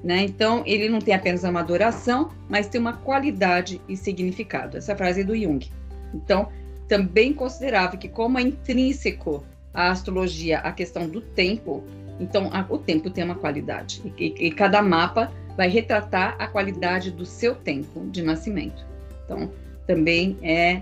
[0.04, 0.24] Né?
[0.24, 4.78] Então, ele não tem apenas uma adoração, mas tem uma qualidade e significado.
[4.78, 5.68] Essa frase é do Jung.
[6.14, 6.50] Então,
[6.88, 11.84] também considerava que, como é intrínseco à astrologia a questão do tempo,
[12.20, 14.02] então a, o tempo tem uma qualidade.
[14.18, 18.86] E, e, cada mapa vai retratar a qualidade do seu tempo de nascimento.
[19.24, 19.52] Então,
[19.88, 20.82] também é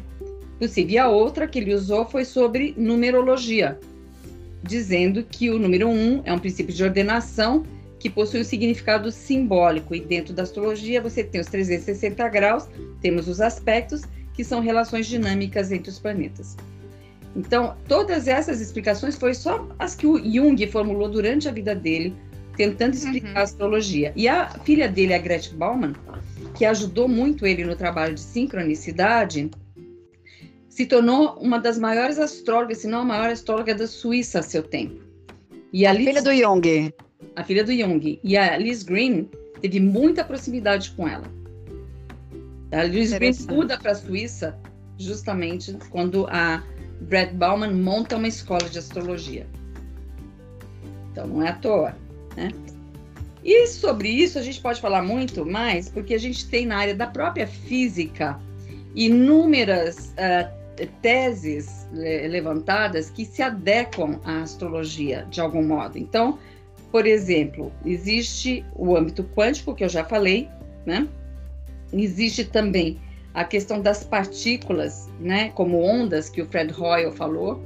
[0.58, 0.91] possível.
[0.91, 3.79] E a outra que ele usou foi sobre numerologia,
[4.63, 7.63] dizendo que o número um é um princípio de ordenação
[7.99, 9.93] que possui um significado simbólico.
[9.93, 12.67] E dentro da astrologia você tem os 360 graus,
[13.01, 16.55] temos os aspectos, que são relações dinâmicas entre os planetas.
[17.35, 22.15] Então, todas essas explicações foi só as que o Jung formulou durante a vida dele,
[22.55, 23.38] tentando explicar uhum.
[23.38, 24.13] a astrologia.
[24.15, 25.93] E a filha dele, a Gretchen Bauman,
[26.55, 29.51] que ajudou muito ele no trabalho de sincronicidade,
[30.67, 34.63] se tornou uma das maiores astrólogas, se não a maior astróloga da Suíça a seu
[34.63, 35.01] tempo.
[35.71, 36.93] E a, a filha do Jung
[37.36, 38.19] a filha do Jung.
[38.23, 39.29] E a Liz Green
[39.62, 41.25] teve muita proximidade com ela.
[42.71, 44.58] A Liz Green muda para a Suíça
[44.97, 46.63] justamente quando a
[47.01, 49.47] Brett Bauman monta uma escola de astrologia.
[51.12, 51.95] Então não é à toa,
[52.36, 52.49] né?
[53.43, 56.93] E sobre isso a gente pode falar muito mais, porque a gente tem na área
[56.93, 58.38] da própria física
[58.93, 60.60] inúmeras uh,
[61.01, 65.97] teses levantadas que se adequam à astrologia de algum modo.
[65.97, 66.38] Então,
[66.91, 70.49] por exemplo, existe o âmbito quântico, que eu já falei,
[70.86, 71.08] né?
[71.93, 72.99] Existe também
[73.34, 75.49] a questão das partículas, né?
[75.49, 77.63] Como ondas, que o Fred Hoyle falou.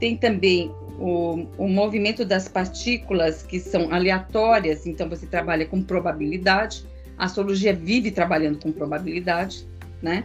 [0.00, 6.84] Tem também o, o movimento das partículas que são aleatórias, então você trabalha com probabilidade.
[7.16, 9.66] A astrologia vive trabalhando com probabilidade,
[10.02, 10.24] né?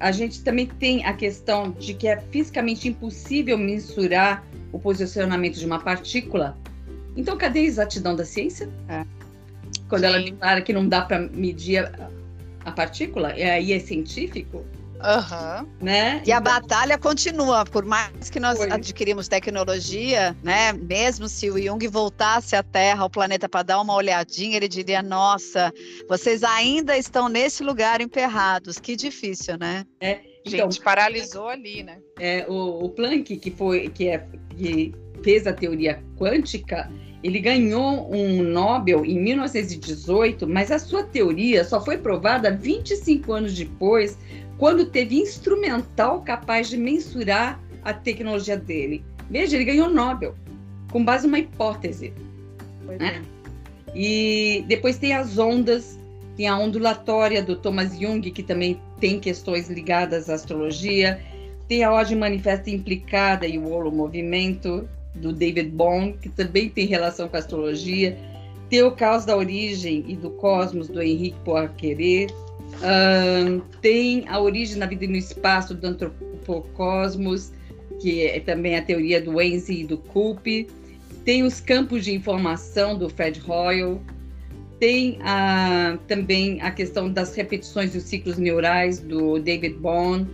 [0.00, 5.64] A gente também tem a questão de que é fisicamente impossível mensurar o posicionamento de
[5.64, 6.58] uma partícula
[7.18, 8.70] então, cadê a exatidão da ciência?
[8.88, 9.04] É.
[9.88, 10.06] Quando Sim.
[10.06, 12.10] ela declara que não dá para medir a,
[12.64, 14.64] a partícula, e aí é científico?
[14.98, 15.68] Uhum.
[15.80, 16.22] Né?
[16.24, 18.70] E a então batalha continua, por mais que nós Foi.
[18.70, 20.72] adquirimos tecnologia, né?
[20.72, 25.02] Mesmo se o Jung voltasse à Terra, ao planeta, para dar uma olhadinha, ele diria:
[25.02, 25.72] Nossa,
[26.08, 29.84] vocês ainda estão nesse lugar emperrados, que difícil, né?
[30.00, 30.20] É.
[30.44, 31.98] Então, Gente, paralisou ali, né?
[32.18, 36.90] É, o, o Planck, que foi que, é, que fez a teoria quântica,
[37.22, 43.54] ele ganhou um Nobel em 1918, mas a sua teoria só foi provada 25 anos
[43.54, 44.16] depois,
[44.56, 49.04] quando teve instrumental capaz de mensurar a tecnologia dele.
[49.30, 50.34] Veja, ele ganhou o Nobel
[50.90, 52.12] com base numa hipótese.
[52.82, 53.22] Né?
[53.22, 53.38] É.
[53.94, 55.98] E depois tem as ondas,
[56.36, 61.20] tem a ondulatória do Thomas Jung, que também tem questões ligadas à astrologia.
[61.66, 64.88] Tem a ordem manifesta implicada e o holomovimento,
[65.20, 68.16] do David Bohm, que também tem relação com a astrologia.
[68.68, 72.26] Tem o caos da origem e do cosmos, do Henrique Poincaré.
[72.78, 77.52] Uh, tem a origem na vida e no espaço do antropocosmos,
[78.00, 80.68] que é também a teoria do Enzi e do Culpe.
[81.24, 83.98] Tem os campos de informação do Fred Hoyle.
[84.78, 90.26] Tem a, também a questão das repetições dos ciclos neurais do David Bohm.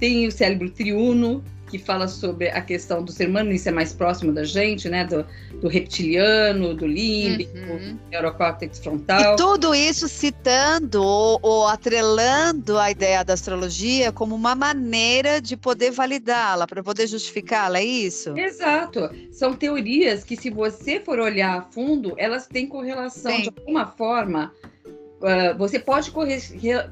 [0.00, 1.42] Tem o cérebro triuno,
[1.78, 5.04] que fala sobre a questão do ser humano, isso é mais próximo da gente, né?
[5.04, 5.26] Do,
[5.60, 7.98] do reptiliano, do límbico, uhum.
[8.10, 9.34] neurocórtex frontal.
[9.34, 15.56] E tudo isso citando ou, ou, atrelando a ideia da astrologia como uma maneira de
[15.56, 18.36] poder validá-la, para poder justificá-la, é isso?
[18.36, 19.10] Exato.
[19.30, 23.42] São teorias que, se você for olhar a fundo, elas têm correlação Sim.
[23.42, 24.52] de alguma forma
[25.16, 26.12] Uh, você pode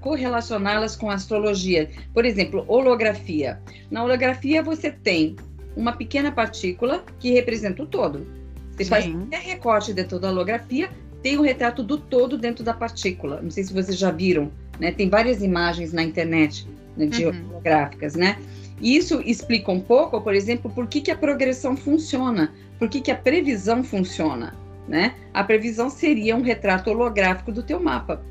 [0.01, 1.91] correlacioná-las com astrologia.
[2.13, 3.61] Por exemplo, holografia.
[3.91, 5.37] Na holografia você tem
[5.77, 8.27] uma pequena partícula que representa o todo.
[8.73, 8.91] Você Sim.
[8.91, 10.91] faz qualquer recorte dentro da holografia,
[11.23, 13.41] tem o um retrato do todo dentro da partícula.
[13.43, 14.51] Não sei se vocês já viram,
[14.81, 14.91] né?
[14.91, 16.67] Tem várias imagens na internet
[16.97, 17.51] né, de uhum.
[17.51, 18.39] holográficas, né?
[18.81, 23.11] Isso explica um pouco, por exemplo, por que, que a progressão funciona, por que, que
[23.11, 25.15] a previsão funciona né?
[25.33, 28.23] A previsão seria um retrato holográfico do teu mapa.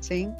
[0.00, 0.34] Sim.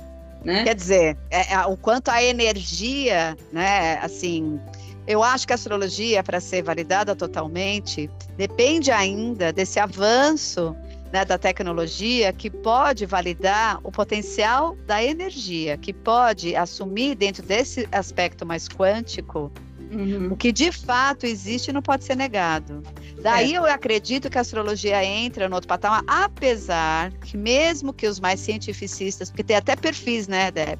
[0.44, 0.64] Né?
[0.64, 4.60] Quer dizer, é, é, o quanto a energia, né, assim,
[5.06, 10.74] eu acho que a astrologia, para ser validada totalmente, depende ainda desse avanço
[11.12, 17.86] né, da tecnologia que pode validar o potencial da energia, que pode assumir dentro desse
[17.92, 19.52] aspecto mais quântico
[19.92, 20.32] Uhum.
[20.32, 22.82] O que de fato existe não pode ser negado.
[23.20, 23.58] Daí é.
[23.58, 28.40] eu acredito que a astrologia entra no outro patamar, apesar que mesmo que os mais
[28.40, 30.78] cientificistas, porque tem até perfis, né, Deb?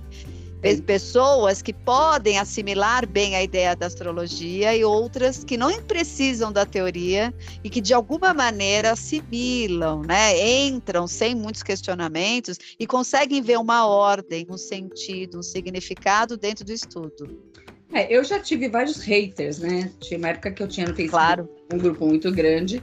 [0.87, 6.65] Pessoas que podem assimilar bem a ideia da astrologia e outras que não precisam da
[6.65, 7.35] teoria
[7.65, 10.63] e que de alguma maneira assimilam, né?
[10.65, 16.73] Entram sem muitos questionamentos e conseguem ver uma ordem, um sentido, um significado dentro do
[16.73, 17.52] estudo.
[17.93, 19.91] É, eu já tive vários haters, né?
[20.01, 21.49] Tinha uma época que eu tinha no Facebook claro.
[21.73, 22.83] um grupo muito grande.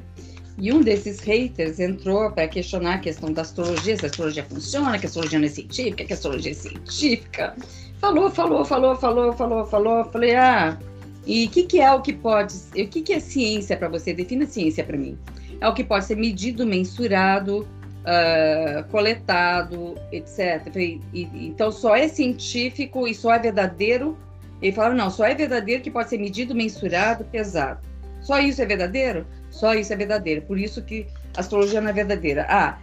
[0.57, 4.99] E um desses haters entrou para questionar a questão da astrologia, se a astrologia funciona,
[4.99, 7.55] que a astrologia não é científica, que a astrologia é científica.
[7.99, 10.05] Falou, falou, falou, falou, falou, falou.
[10.05, 10.77] Falei, ah,
[11.25, 12.55] e o que, que é o que pode.
[12.71, 14.13] O que, que é ciência para você?
[14.13, 15.17] Defina ciência para mim.
[15.61, 17.67] É o que pode ser medido, mensurado,
[17.99, 20.71] uh, coletado, etc.
[20.71, 24.17] Falei, e, então só é científico e só é verdadeiro
[24.61, 27.79] ele falava, não, só é verdadeiro que pode ser medido, mensurado, pesado.
[28.21, 29.25] Só isso é verdadeiro?
[29.49, 30.41] Só isso é verdadeiro.
[30.41, 32.45] Por isso que a astrologia não é verdadeira.
[32.49, 32.77] Ah,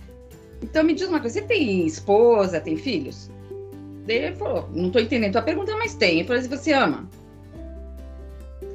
[0.62, 3.30] então me diz uma coisa, você tem esposa, tem filhos?
[4.06, 6.20] Daí ele falou, não estou entendendo a pergunta, mas tem.
[6.20, 7.08] Eu falei, se você ama?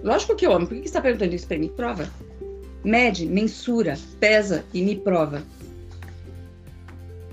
[0.04, 0.68] Lógico que eu amo.
[0.68, 1.70] Por que você está perguntando isso para mim?
[1.70, 2.10] Prova.
[2.84, 5.44] Mede, mensura, pesa e me prova.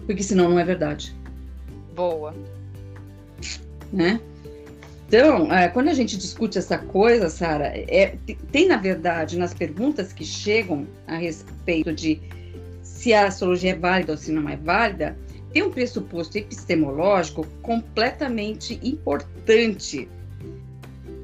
[0.06, 1.14] Porque senão não é verdade.
[1.94, 2.34] Boa.
[3.92, 4.20] Né?
[5.08, 8.14] Então, é, quando a gente discute essa coisa, Sara, é,
[8.52, 12.20] tem na verdade nas perguntas que chegam a respeito de
[12.82, 15.16] se a astrologia é válida ou se não é válida,
[15.50, 20.06] tem um pressuposto epistemológico completamente importante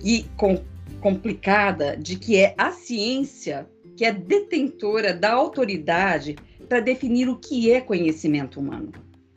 [0.02, 0.64] e com,
[1.02, 3.68] complicada de que é a ciência
[3.98, 6.36] que é detentora da autoridade
[6.70, 8.92] para definir o que é conhecimento humano.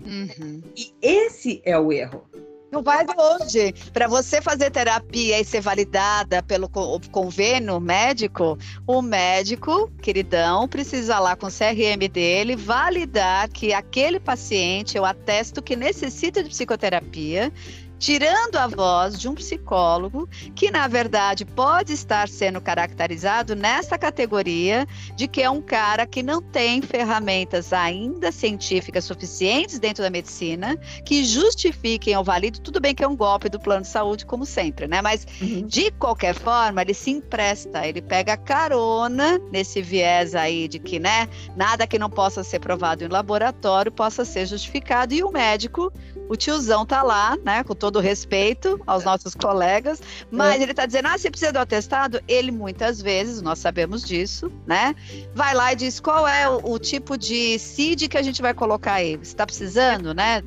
[0.06, 0.62] Uhum.
[0.74, 2.24] E esse é o erro.
[2.72, 3.74] Não vai hoje.
[3.94, 11.36] Para você fazer terapia e ser validada pelo convênio médico, o médico, queridão, precisa lá
[11.36, 17.52] com o CRM dele validar que aquele paciente, eu atesto que necessita de psicoterapia,
[18.00, 24.86] tirando a voz de um psicólogo que, na verdade, pode estar sendo caracterizado nessa categoria
[25.16, 30.78] de que é um cara que não tem ferramentas ainda científicas suficientes dentro da medicina
[31.06, 32.62] que justifiquem ou validem.
[32.62, 35.02] Tudo bem que é um golpe do plano de saúde, como sempre, né?
[35.02, 35.66] Mas, uhum.
[35.66, 41.28] de qualquer forma, ele se empresta, ele pega carona nesse viés aí de que, né,
[41.56, 45.92] nada que não possa ser provado em laboratório possa ser justificado e o médico
[46.30, 50.02] o tiozão tá lá, né, com todo respeito aos nossos colegas,
[50.32, 50.64] mas é.
[50.64, 52.22] ele tá dizendo, ah, você precisa do atestado?
[52.28, 54.96] Ele muitas vezes, nós sabemos disso, né,
[55.34, 58.54] vai lá e diz qual é o, o tipo de CID que a gente vai
[58.54, 59.16] colocar aí.
[59.16, 60.44] Você está precisando, né?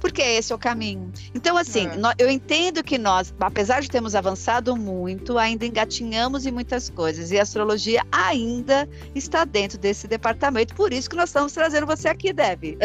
[0.00, 1.12] Porque esse é o caminho.
[1.34, 2.22] Então, assim, é.
[2.22, 7.30] eu entendo que nós, apesar de termos avançado muito, ainda engatinhamos em muitas coisas.
[7.30, 10.74] E a astrologia ainda está dentro desse departamento.
[10.74, 12.78] Por isso que nós estamos trazendo você aqui, Deb.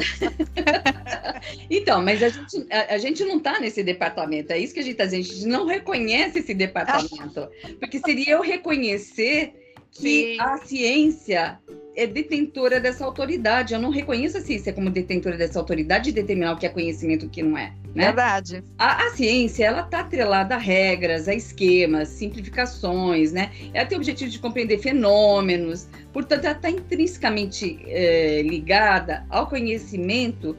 [1.70, 4.52] então, mas a gente, a, a gente não está nesse departamento.
[4.52, 5.22] É isso que a gente está dizendo.
[5.22, 7.48] A gente não reconhece esse departamento.
[7.80, 9.54] Porque seria eu reconhecer
[9.92, 10.38] que Sim.
[10.40, 11.60] a ciência
[11.96, 13.74] é detentora dessa autoridade.
[13.74, 17.26] Eu não reconheço a ciência como detentora dessa autoridade de determinar o que é conhecimento
[17.26, 17.74] e o que não é.
[17.94, 18.06] Né?
[18.08, 18.64] Verdade.
[18.78, 23.52] A, a ciência, ela está atrelada a regras, a esquemas, simplificações, né?
[23.74, 25.88] Ela tem o objetivo de compreender fenômenos.
[26.12, 30.58] Portanto, ela está intrinsecamente é, ligada ao conhecimento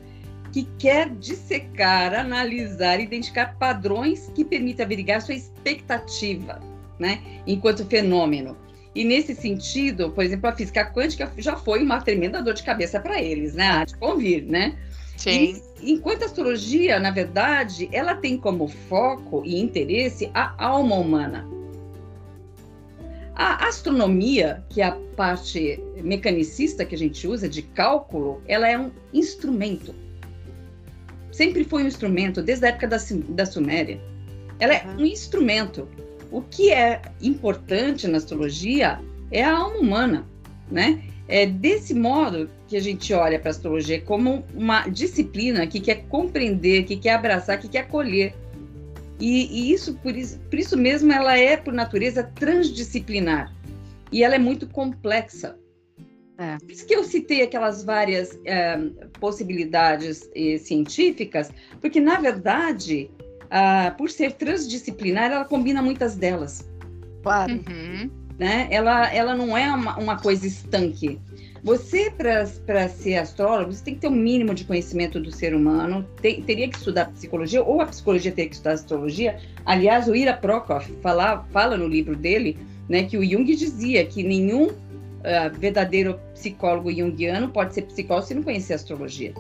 [0.53, 6.61] que quer dissecar, analisar, identificar padrões que permitam averiguar sua expectativa,
[6.97, 7.21] né?
[7.45, 8.57] Enquanto fenômeno.
[8.95, 13.01] E nesse sentido, por exemplo, a física quântica já foi uma tremenda dor de cabeça
[13.01, 13.69] para eles, né?
[13.69, 14.79] Há de convir, né?
[15.17, 15.61] Sim.
[15.81, 21.45] E, enquanto a astrologia, na verdade, ela tem como foco e interesse a alma humana.
[23.35, 28.79] A astronomia, que é a parte mecanicista que a gente usa de cálculo, ela é
[28.79, 29.93] um instrumento.
[31.33, 32.97] Sempre foi um instrumento, desde a época da,
[33.31, 34.01] da Suméria.
[34.61, 35.89] Ela é um instrumento
[36.35, 40.29] o que é importante na astrologia é a alma humana,
[40.69, 41.01] né?
[41.29, 46.07] É desse modo que a gente olha para a astrologia como uma disciplina que quer
[46.09, 48.35] compreender, que quer abraçar, que quer acolher.
[49.21, 53.55] E, e isso, por isso, por isso mesmo, ela é, por natureza, transdisciplinar.
[54.11, 55.57] E ela é muito complexa.
[56.37, 56.59] É.
[56.59, 58.77] Por isso que eu citei aquelas várias é,
[59.21, 63.09] possibilidades eh, científicas, porque, na verdade,
[63.55, 66.69] uh, por ser transdisciplinar, ela combina muitas delas.
[67.23, 67.53] Claro.
[67.53, 68.11] Uhum.
[68.39, 68.67] Né?
[68.71, 71.21] Ela, ela não é uma, uma coisa estanque.
[71.63, 76.07] Você, para ser astrólogo, você tem que ter um mínimo de conhecimento do ser humano,
[76.21, 79.39] tem, teria que estudar psicologia, ou a psicologia teria que estudar astrologia.
[79.65, 84.23] Aliás, o Ira Prokof fala, fala no livro dele né, que o Jung dizia que
[84.23, 89.33] nenhum uh, verdadeiro psicólogo junguiano pode ser psicólogo se não conhecer astrologia.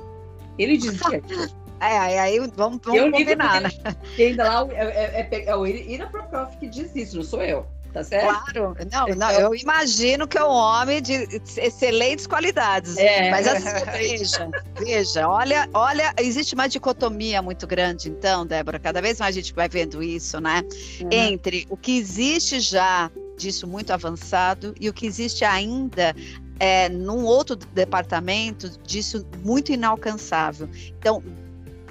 [0.58, 1.22] Ele dizia
[1.80, 3.70] É, aí vamos, vamos combinar, né?
[4.18, 7.66] Ainda lá é, é, é, é o Ira Prokof que diz isso, não sou eu.
[7.94, 8.26] Tá certo?
[8.26, 9.16] Claro, não, então...
[9.16, 12.96] não, eu imagino que é um homem de excelentes qualidades.
[12.96, 13.30] É.
[13.30, 19.20] Mas assim, veja, veja, olha, olha, existe uma dicotomia muito grande, então, Débora, cada vez
[19.20, 20.64] mais a gente vai vendo isso, né?
[21.02, 21.08] Uhum.
[21.12, 26.16] Entre o que existe já disso muito avançado e o que existe ainda
[26.58, 30.68] é, num outro departamento disso muito inalcançável.
[30.98, 31.22] Então,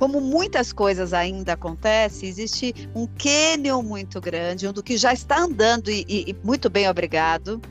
[0.03, 5.39] como muitas coisas ainda acontecem, existe um cânion muito grande, um do que já está
[5.39, 7.61] andando e, e muito bem obrigado,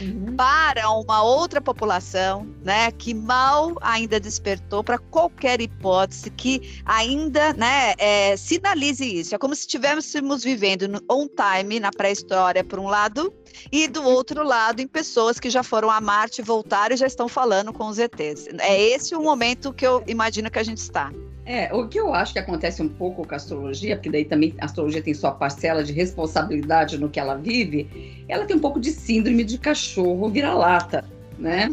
[0.00, 0.36] uhum.
[0.36, 7.94] para uma outra população, né, que mal ainda despertou para qualquer hipótese que ainda, né,
[7.98, 9.34] é, sinalize isso.
[9.34, 13.34] É como se estivéssemos vivendo no on time na pré-história por um lado
[13.72, 17.26] e do outro lado em pessoas que já foram a Marte, voltaram e já estão
[17.26, 18.46] falando com os ETs.
[18.60, 21.10] É esse o momento que eu imagino que a gente está.
[21.44, 24.54] É, o que eu acho que acontece um pouco com a astrologia, porque daí também
[24.60, 28.78] a astrologia tem sua parcela de responsabilidade no que ela vive, ela tem um pouco
[28.78, 31.04] de síndrome de cachorro vira-lata,
[31.36, 31.68] né?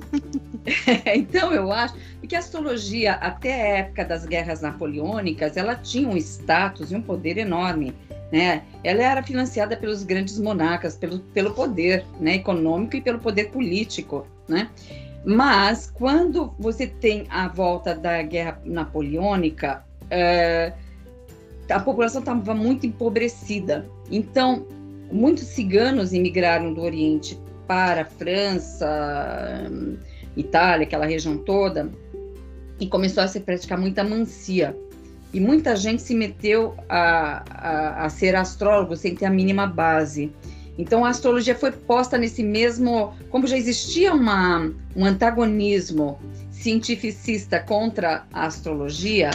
[1.14, 1.94] então eu acho
[2.30, 7.02] que a astrologia, até a época das guerras napoleônicas, ela tinha um status e um
[7.02, 7.94] poder enorme.
[8.32, 8.62] Né?
[8.84, 14.28] Ela era financiada pelos grandes monarcas, pelo, pelo poder né, econômico e pelo poder político.
[14.48, 14.70] Né?
[15.30, 20.74] Mas quando você tem a volta da guerra napoleônica, é,
[21.70, 23.88] a população estava muito empobrecida.
[24.10, 24.66] Então,
[25.12, 29.70] muitos ciganos imigraram do Oriente para a França,
[30.36, 31.92] Itália, aquela região toda,
[32.80, 34.76] e começou a se praticar muita mancia.
[35.32, 40.34] E muita gente se meteu a, a, a ser astrólogo sem ter a mínima base.
[40.80, 46.18] Então a astrologia foi posta nesse mesmo, como já existia uma, um antagonismo
[46.52, 49.30] cientificista contra a astrologia,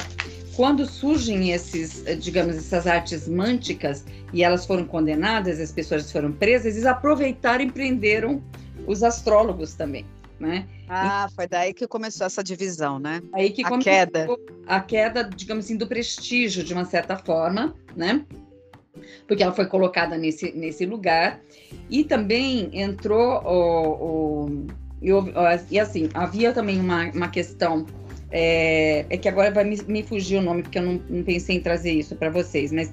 [0.56, 6.76] quando surgem esses, digamos, essas artes mânticas e elas foram condenadas, as pessoas foram presas,
[6.76, 8.42] eles aproveitaram e prenderam
[8.86, 10.06] os astrólogos também,
[10.40, 10.66] né?
[10.88, 13.20] Ah, foi daí que começou essa divisão, né?
[13.34, 14.26] Aí que a queda.
[14.66, 18.24] A queda, digamos assim, do prestígio de uma certa forma, né?
[19.26, 21.40] Porque ela foi colocada nesse, nesse lugar.
[21.90, 24.46] E também entrou o.
[24.46, 24.66] o
[25.02, 25.10] e,
[25.70, 27.84] e assim, havia também uma, uma questão
[28.30, 31.56] é, é, que agora vai me, me, fugir o nome, porque eu não, não pensei
[31.56, 32.92] em trazer isso para vocês, mas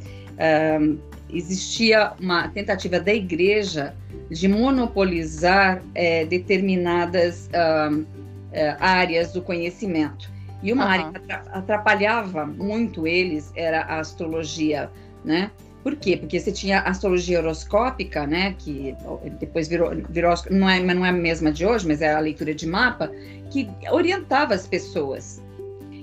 [0.80, 1.00] um,
[1.34, 3.96] existia uma tentativa da igreja
[4.30, 7.50] de monopolizar é, determinadas
[7.92, 8.06] um,
[8.52, 10.30] é, áreas do conhecimento.
[10.62, 10.92] E uma uhum.
[10.92, 14.92] área que atrapalhava muito eles era a astrologia,
[15.26, 15.50] né?
[15.84, 16.16] Por quê?
[16.16, 18.96] Porque você tinha a astrologia horoscópica, né, que
[19.40, 22.54] depois virou, virou não é, não é a mesma de hoje, mas é a leitura
[22.54, 23.12] de mapa,
[23.50, 25.42] que orientava as pessoas.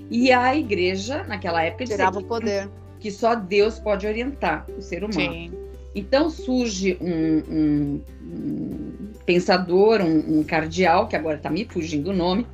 [0.09, 2.69] E a igreja, naquela época, tirava o poder.
[2.99, 5.33] Que só Deus pode orientar o ser humano.
[5.33, 5.51] Sim.
[5.95, 12.13] Então surge um, um, um pensador, um, um, cardeal, que agora está me fugindo o
[12.13, 12.45] nome,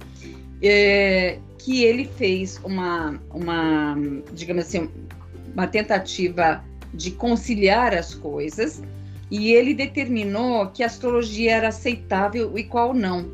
[0.61, 3.95] é, que ele fez uma, uma,
[4.33, 4.89] digamos assim,
[5.53, 6.63] uma tentativa
[6.95, 8.81] de conciliar as coisas,
[9.29, 13.29] e ele determinou que a astrologia era aceitável e qual não.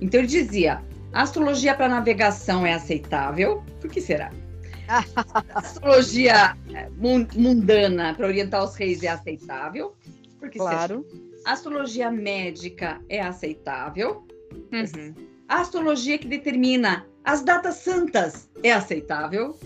[0.00, 0.82] Então ele dizia:
[1.12, 4.30] a astrologia para navegação é aceitável, por que será?
[4.86, 9.94] a astrologia é, mundana para orientar os reis é aceitável,
[10.38, 11.04] por que claro.
[11.08, 11.26] será?
[11.46, 14.26] A astrologia médica é aceitável.
[14.72, 15.14] Uhum.
[15.48, 19.58] A astrologia que determina as datas santas é aceitável,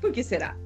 [0.00, 0.56] por que será?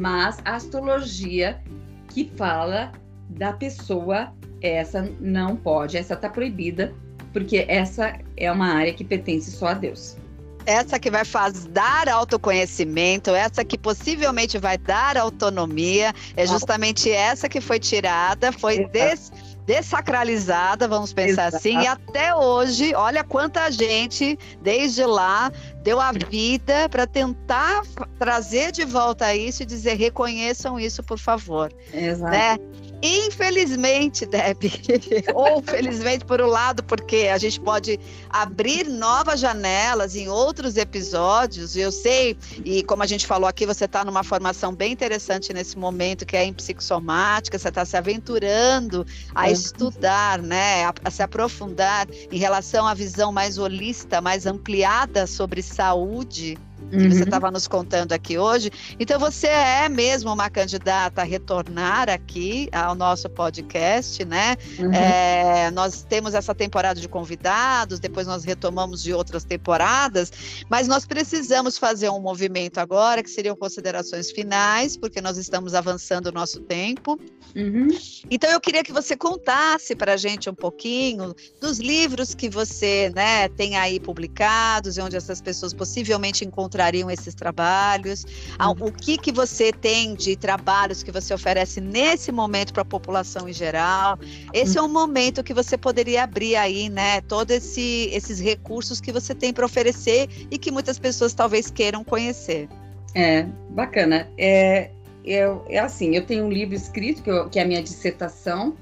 [0.00, 1.60] Mas a astrologia
[2.08, 2.90] que fala
[3.28, 4.32] da pessoa,
[4.62, 6.94] essa não pode, essa está proibida,
[7.34, 10.16] porque essa é uma área que pertence só a Deus.
[10.64, 11.22] Essa que vai
[11.70, 18.86] dar autoconhecimento, essa que possivelmente vai dar autonomia, é justamente essa que foi tirada, foi
[18.86, 19.30] des
[19.70, 21.56] desacralizada, vamos pensar Exato.
[21.58, 25.52] assim, e até hoje, olha quanta gente, desde lá,
[25.84, 27.82] deu a vida para tentar
[28.18, 31.72] trazer de volta isso e dizer reconheçam isso, por favor.
[31.94, 32.32] Exato.
[32.32, 32.58] Né?
[33.02, 34.64] Infelizmente, Deb,
[35.34, 37.98] ou felizmente por um lado, porque a gente pode
[38.28, 41.76] abrir novas janelas em outros episódios.
[41.76, 45.78] Eu sei, e como a gente falou aqui, você está numa formação bem interessante nesse
[45.78, 49.52] momento, que é em psicossomática, você está se aventurando a é.
[49.52, 55.62] estudar, né, a, a se aprofundar em relação à visão mais holista, mais ampliada sobre
[55.62, 56.58] saúde
[56.90, 57.10] que uhum.
[57.10, 58.70] você estava nos contando aqui hoje.
[58.98, 64.56] Então, você é mesmo uma candidata a retornar aqui ao nosso podcast, né?
[64.78, 64.92] Uhum.
[64.92, 70.32] É, nós temos essa temporada de convidados, depois nós retomamos de outras temporadas,
[70.68, 76.26] mas nós precisamos fazer um movimento agora, que seriam considerações finais, porque nós estamos avançando
[76.26, 77.18] o nosso tempo.
[77.54, 77.88] Uhum.
[78.30, 83.12] Então, eu queria que você contasse para a gente um pouquinho dos livros que você
[83.14, 88.24] né, tem aí publicados e onde essas pessoas possivelmente encontram encontrariam esses trabalhos?
[88.60, 88.86] Uhum.
[88.86, 93.48] O que, que você tem de trabalhos que você oferece nesse momento para a população
[93.48, 94.18] em geral?
[94.54, 94.84] Esse uhum.
[94.84, 97.20] é um momento que você poderia abrir aí, né?
[97.22, 102.04] Todos esse, esses recursos que você tem para oferecer e que muitas pessoas talvez queiram
[102.04, 102.68] conhecer.
[103.14, 104.28] É, bacana.
[104.38, 104.90] É,
[105.24, 108.76] eu, é assim, eu tenho um livro escrito, que, eu, que é a minha dissertação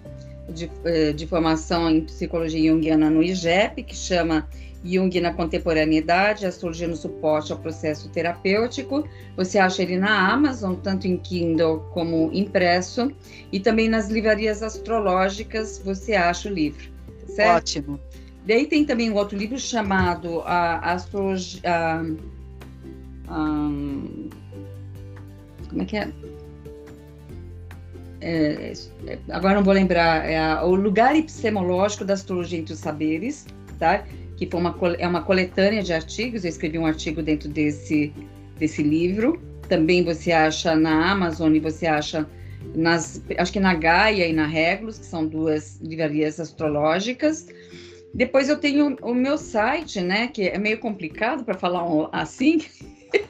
[0.49, 4.49] de, eh, de formação em psicologia junguiana no IGEP, que chama
[4.85, 9.09] Jung na contemporaneidade, astrologia no suporte ao processo terapêutico.
[9.37, 13.11] Você acha ele na Amazon, tanto em Kindle como impresso,
[13.53, 16.89] e também nas livrarias astrológicas você acha o livro.
[17.27, 17.57] Certo?
[17.57, 18.01] Ótimo.
[18.47, 21.61] Daí tem também um outro livro chamado a Astrologia.
[25.69, 26.11] como é que é?
[28.21, 28.73] É,
[29.07, 33.47] é, agora não vou lembrar, é a, o lugar epistemológico da astrologia entre os saberes,
[33.79, 34.05] tá?
[34.39, 38.13] Que foi uma, é uma coletânea de artigos, eu escrevi um artigo dentro desse,
[38.57, 39.43] desse livro.
[39.69, 42.25] Também você acha na Amazon e você acha
[42.73, 47.49] nas, acho que na Gaia e na Regulus, que são duas livrarias astrológicas.
[48.15, 51.83] Depois eu tenho o meu site, né, que é meio complicado para falar
[52.13, 52.63] assim,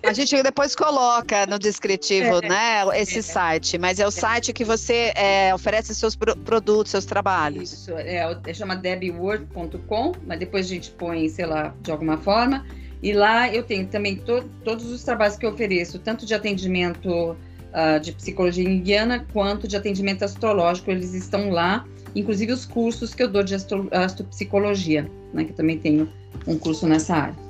[0.02, 4.52] a gente depois coloca no descritivo, é, né, esse é, site, mas é o site
[4.52, 7.72] que você é, oferece seus pro produtos, seus trabalhos.
[7.72, 12.64] Isso, é, é chama debword.com, mas depois a gente põe, sei lá, de alguma forma.
[13.02, 17.08] E lá eu tenho também to todos os trabalhos que eu ofereço, tanto de atendimento
[17.08, 23.22] uh, de psicologia indiana quanto de atendimento astrológico, eles estão lá, inclusive os cursos que
[23.22, 26.10] eu dou de astro astropsicologia, né, que eu também tenho
[26.46, 27.47] um curso nessa área.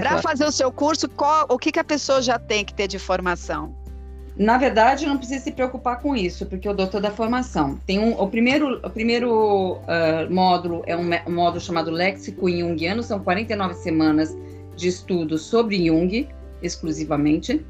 [0.00, 2.88] Para fazer o seu curso, qual, o que, que a pessoa já tem que ter
[2.88, 3.74] de formação?
[4.36, 7.78] Na verdade, não precisa se preocupar com isso, porque eu dou toda a formação.
[7.86, 13.02] Tem um, o primeiro, o primeiro uh, módulo é um, um, módulo chamado Léxico Jungiano,
[13.02, 14.34] são 49 semanas
[14.74, 16.26] de estudo sobre Jung,
[16.62, 17.64] exclusivamente.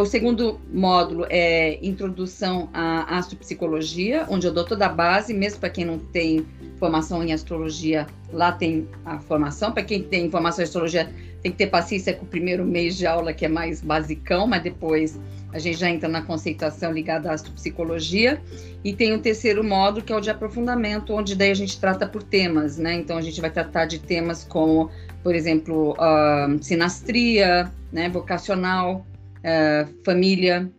[0.00, 5.70] O segundo módulo é Introdução à Astropsicologia, onde eu dou toda a base, mesmo para
[5.70, 6.44] quem não tem
[6.76, 9.70] formação em astrologia, lá tem a formação.
[9.72, 11.08] Para quem tem formação em astrologia,
[11.40, 14.62] tem que ter paciência com o primeiro mês de aula, que é mais basicão, mas
[14.62, 15.18] depois
[15.52, 18.42] a gente já entra na conceituação ligada à astropsicologia.
[18.82, 22.06] E tem o terceiro módulo, que é o de aprofundamento, onde daí a gente trata
[22.06, 22.94] por temas, né?
[22.94, 24.90] Então a gente vai tratar de temas como,
[25.26, 29.04] por exemplo, uh, sinastria, né, vocacional,
[29.38, 30.70] uh, família,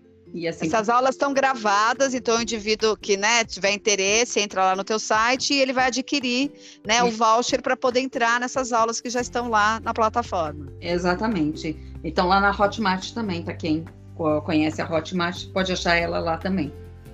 [0.48, 0.68] Assim...
[0.68, 5.00] Essas aulas estão gravadas, então o indivíduo que né, tiver interesse entra lá no teu
[5.00, 6.52] site e ele vai adquirir
[6.86, 10.68] né, o voucher para poder entrar nessas aulas que já estão lá na plataforma.
[10.80, 11.76] Exatamente.
[12.04, 13.84] Então lá na Hotmart também, para quem
[14.46, 16.72] conhece a Hotmart, pode achar ela lá também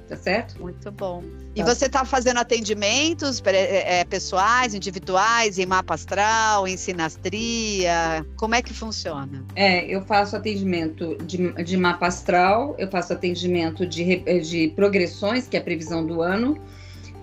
[0.08, 0.62] tá certo?
[0.62, 1.24] Muito bom.
[1.56, 1.74] E tá.
[1.74, 8.26] você está fazendo atendimentos é, pessoais, individuais, em mapa astral, em sinastria?
[8.36, 9.46] Como é que funciona?
[9.56, 15.56] É, eu faço atendimento de, de mapa astral, eu faço atendimento de, de progressões, que
[15.56, 16.60] é a previsão do ano,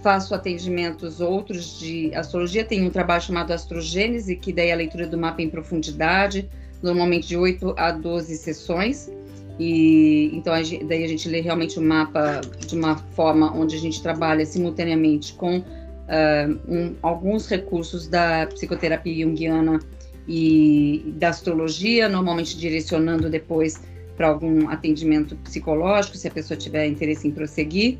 [0.00, 5.06] faço atendimentos outros de astrologia, tem um trabalho chamado Astrogênese, que daí é a leitura
[5.06, 6.48] do mapa em profundidade,
[6.80, 9.10] normalmente de 8 a 12 sessões.
[9.58, 13.76] E então a gente, daí a gente lê realmente o mapa de uma forma onde
[13.76, 15.64] a gente trabalha simultaneamente com uh,
[16.68, 19.78] um, alguns recursos da psicoterapia junguiana
[20.26, 23.82] e da astrologia, normalmente direcionando depois
[24.16, 27.98] para algum atendimento psicológico, se a pessoa tiver interesse em prosseguir.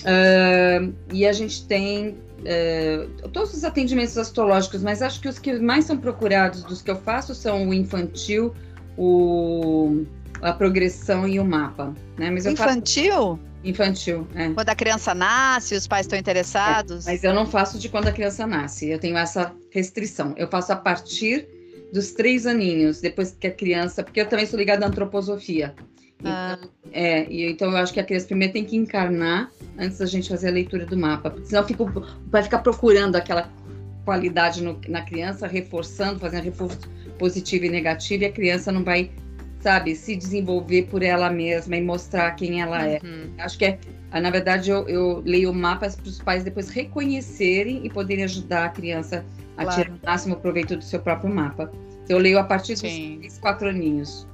[0.00, 5.58] Uh, e a gente tem uh, todos os atendimentos astrológicos, mas acho que os que
[5.58, 8.54] mais são procurados dos que eu faço são o infantil,
[8.96, 10.04] o
[10.42, 11.94] a progressão e o mapa.
[12.18, 12.30] Né?
[12.30, 13.12] Mas Infantil?
[13.12, 13.50] Faço...
[13.62, 14.48] Infantil, é.
[14.50, 17.06] Quando a criança nasce, os pais estão interessados?
[17.06, 20.34] É, mas eu não faço de quando a criança nasce, eu tenho essa restrição.
[20.36, 21.46] Eu faço a partir
[21.92, 25.74] dos três aninhos, depois que a criança, porque eu também sou ligada à antroposofia.
[26.24, 26.56] Ah.
[26.58, 30.06] Então, é, e, então eu acho que a criança primeiro tem que encarnar antes da
[30.06, 31.90] gente fazer a leitura do mapa, porque senão fico,
[32.26, 33.50] vai ficar procurando aquela
[34.04, 36.78] qualidade no, na criança, reforçando, fazendo reforço
[37.18, 39.10] positivo e negativo, e a criança não vai
[39.60, 43.00] sabe, se desenvolver por ela mesma e mostrar quem ela é.
[43.02, 43.32] Uhum.
[43.38, 43.78] Acho que é,
[44.12, 48.68] na verdade, eu, eu leio mapas para os pais depois reconhecerem e poderem ajudar a
[48.70, 49.24] criança
[49.56, 49.82] a claro.
[49.82, 51.70] tirar o máximo proveito do seu próprio mapa.
[52.04, 54.26] Então, eu leio a partir dos quatro aninhos.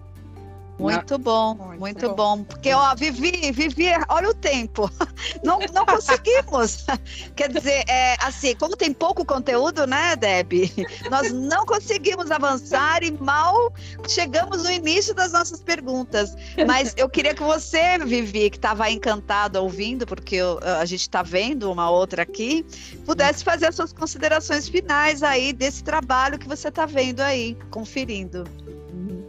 [0.79, 2.45] Muito bom, muito, muito bom.
[2.45, 4.91] Porque, ó, Vivi, Vivi, olha o tempo.
[5.43, 6.85] Não, não conseguimos.
[7.35, 10.70] Quer dizer, é, assim, como tem pouco conteúdo, né, Deb?
[11.11, 13.72] Nós não conseguimos avançar e mal
[14.09, 16.35] chegamos no início das nossas perguntas.
[16.66, 21.22] Mas eu queria que você, Vivi, que estava encantada ouvindo, porque eu, a gente está
[21.22, 22.64] vendo uma outra aqui,
[23.05, 28.45] pudesse fazer as suas considerações finais aí desse trabalho que você está vendo aí, conferindo.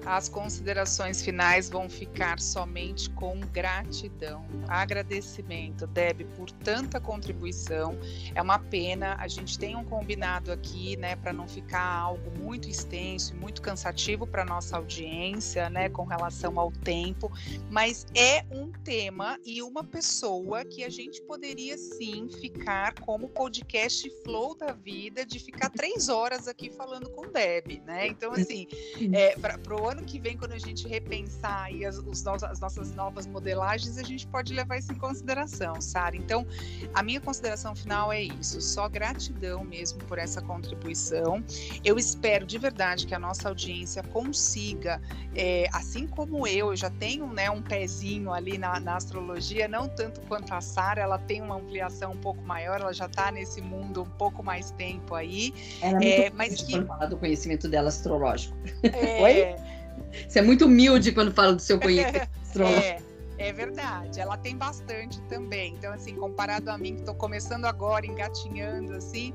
[0.07, 7.97] As considerações finais vão ficar somente com gratidão, agradecimento, Deb, por tanta contribuição.
[8.33, 12.69] É uma pena, a gente tem um combinado aqui, né, para não ficar algo muito
[12.69, 17.29] extenso e muito cansativo para nossa audiência, né, com relação ao tempo,
[17.69, 24.09] mas é um tema e uma pessoa que a gente poderia sim ficar como podcast
[24.23, 28.07] flow da vida, de ficar três horas aqui falando com Deb, né?
[28.07, 28.67] Então, assim,
[29.11, 32.59] é, para o ano ano que vem, quando a gente repensar aí as, os, as
[32.59, 36.15] nossas novas modelagens, a gente pode levar isso em consideração, Sara.
[36.15, 36.45] Então,
[36.93, 41.43] a minha consideração final é isso, só gratidão mesmo por essa contribuição.
[41.83, 45.01] Eu espero de verdade que a nossa audiência consiga,
[45.35, 49.87] é, assim como eu, eu já tenho né, um pezinho ali na, na astrologia, não
[49.87, 53.61] tanto quanto a Sara, ela tem uma ampliação um pouco maior, ela já está nesse
[53.61, 55.53] mundo um pouco mais tempo aí.
[55.81, 58.55] Ela é, é mas que falar do conhecimento dela astrológico.
[58.83, 59.77] É, Oi?
[60.27, 62.27] Você é muito humilde quando fala do seu conhecimento
[62.63, 62.99] é,
[63.37, 64.19] é verdade.
[64.19, 65.73] Ela tem bastante também.
[65.73, 69.33] Então, assim, comparado a mim, que estou começando agora, engatinhando, assim,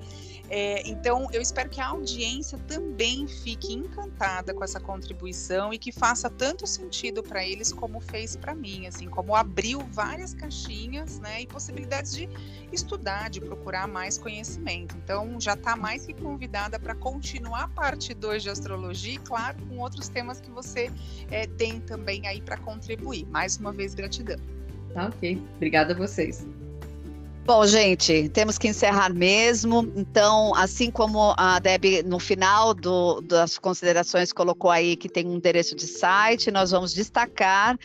[0.55, 5.90] é, então, eu espero que a audiência também fique encantada com essa contribuição e que
[5.90, 11.40] faça tanto sentido para eles como fez para mim, assim, como abriu várias caixinhas, né,
[11.40, 12.28] e possibilidades de
[12.70, 14.94] estudar, de procurar mais conhecimento.
[15.03, 19.57] Então, já está mais que convidada para continuar a parte 2 de astrologia e, claro,
[19.66, 20.90] com outros temas que você
[21.30, 23.24] é, tem também aí para contribuir.
[23.28, 24.36] Mais uma vez, gratidão.
[24.92, 25.42] Tá ok.
[25.57, 26.46] Obrigada a vocês.
[27.45, 29.93] Bom, gente, temos que encerrar mesmo.
[29.97, 35.34] Então, assim como a Deb, no final do, das considerações, colocou aí que tem um
[35.34, 37.76] endereço de site, nós vamos destacar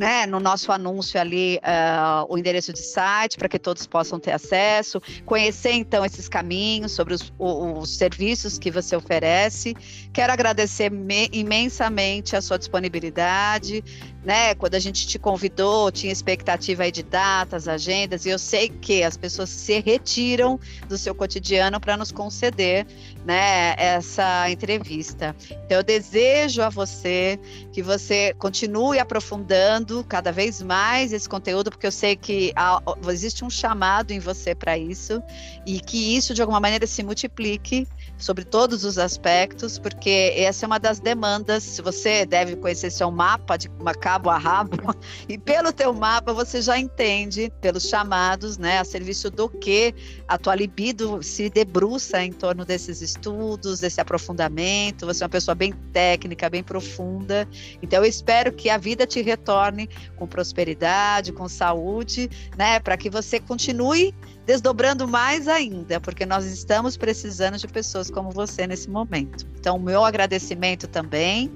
[0.00, 4.32] né, no nosso anúncio ali uh, o endereço de site para que todos possam ter
[4.32, 9.76] acesso, conhecer então esses caminhos sobre os, os, os serviços que você oferece.
[10.10, 10.90] Quero agradecer
[11.30, 13.84] imensamente a sua disponibilidade,
[14.24, 14.54] né?
[14.54, 19.02] Quando a gente te convidou, tinha expectativa aí de datas, agendas, e eu sei que
[19.02, 22.86] as pessoas se retiram do seu cotidiano para nos conceder,
[23.24, 25.36] né, essa entrevista.
[25.66, 27.38] Então eu desejo a você
[27.70, 33.44] que você continue aprofundando cada vez mais esse conteúdo, porque eu sei que há, existe
[33.44, 35.22] um chamado em você para isso
[35.66, 37.86] e que isso de alguma maneira se multiplique
[38.20, 41.80] sobre todos os aspectos, porque essa é uma das demandas.
[41.82, 43.68] Você deve conhecer seu mapa de
[43.98, 44.76] cabo a rabo,
[45.28, 49.94] e pelo teu mapa você já entende, pelos chamados, né, a serviço do que
[50.28, 55.06] a tua libido se debruça em torno desses estudos, desse aprofundamento.
[55.06, 57.48] Você é uma pessoa bem técnica, bem profunda.
[57.82, 63.08] Então eu espero que a vida te retorne com prosperidade, com saúde, né, para que
[63.08, 64.14] você continue
[64.50, 69.46] desdobrando mais ainda, porque nós estamos precisando de pessoas como você nesse momento.
[69.56, 71.48] Então, meu agradecimento também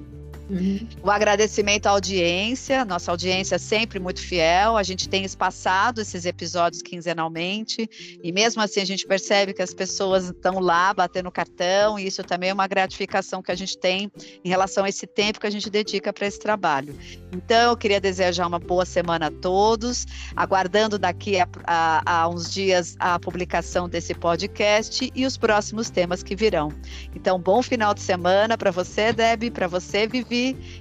[0.49, 0.87] Uhum.
[1.01, 4.77] O agradecimento à audiência, nossa audiência é sempre muito fiel.
[4.77, 7.89] A gente tem espaçado esses episódios quinzenalmente
[8.23, 12.23] e mesmo assim a gente percebe que as pessoas estão lá batendo cartão e isso
[12.23, 14.11] também é uma gratificação que a gente tem
[14.43, 16.95] em relação a esse tempo que a gente dedica para esse trabalho.
[17.33, 22.51] Então, eu queria desejar uma boa semana a todos, aguardando daqui a, a, a uns
[22.51, 26.69] dias a publicação desse podcast e os próximos temas que virão.
[27.13, 30.34] Então, bom final de semana para você, Deb, para você, Vivi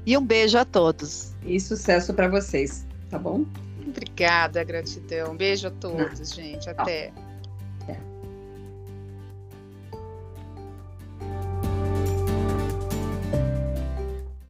[0.06, 1.34] e um beijo a todos.
[1.44, 3.44] E sucesso para vocês, tá bom?
[3.86, 5.36] Obrigada, gratidão.
[5.36, 6.68] Beijo a todos, gente.
[6.68, 7.12] Até.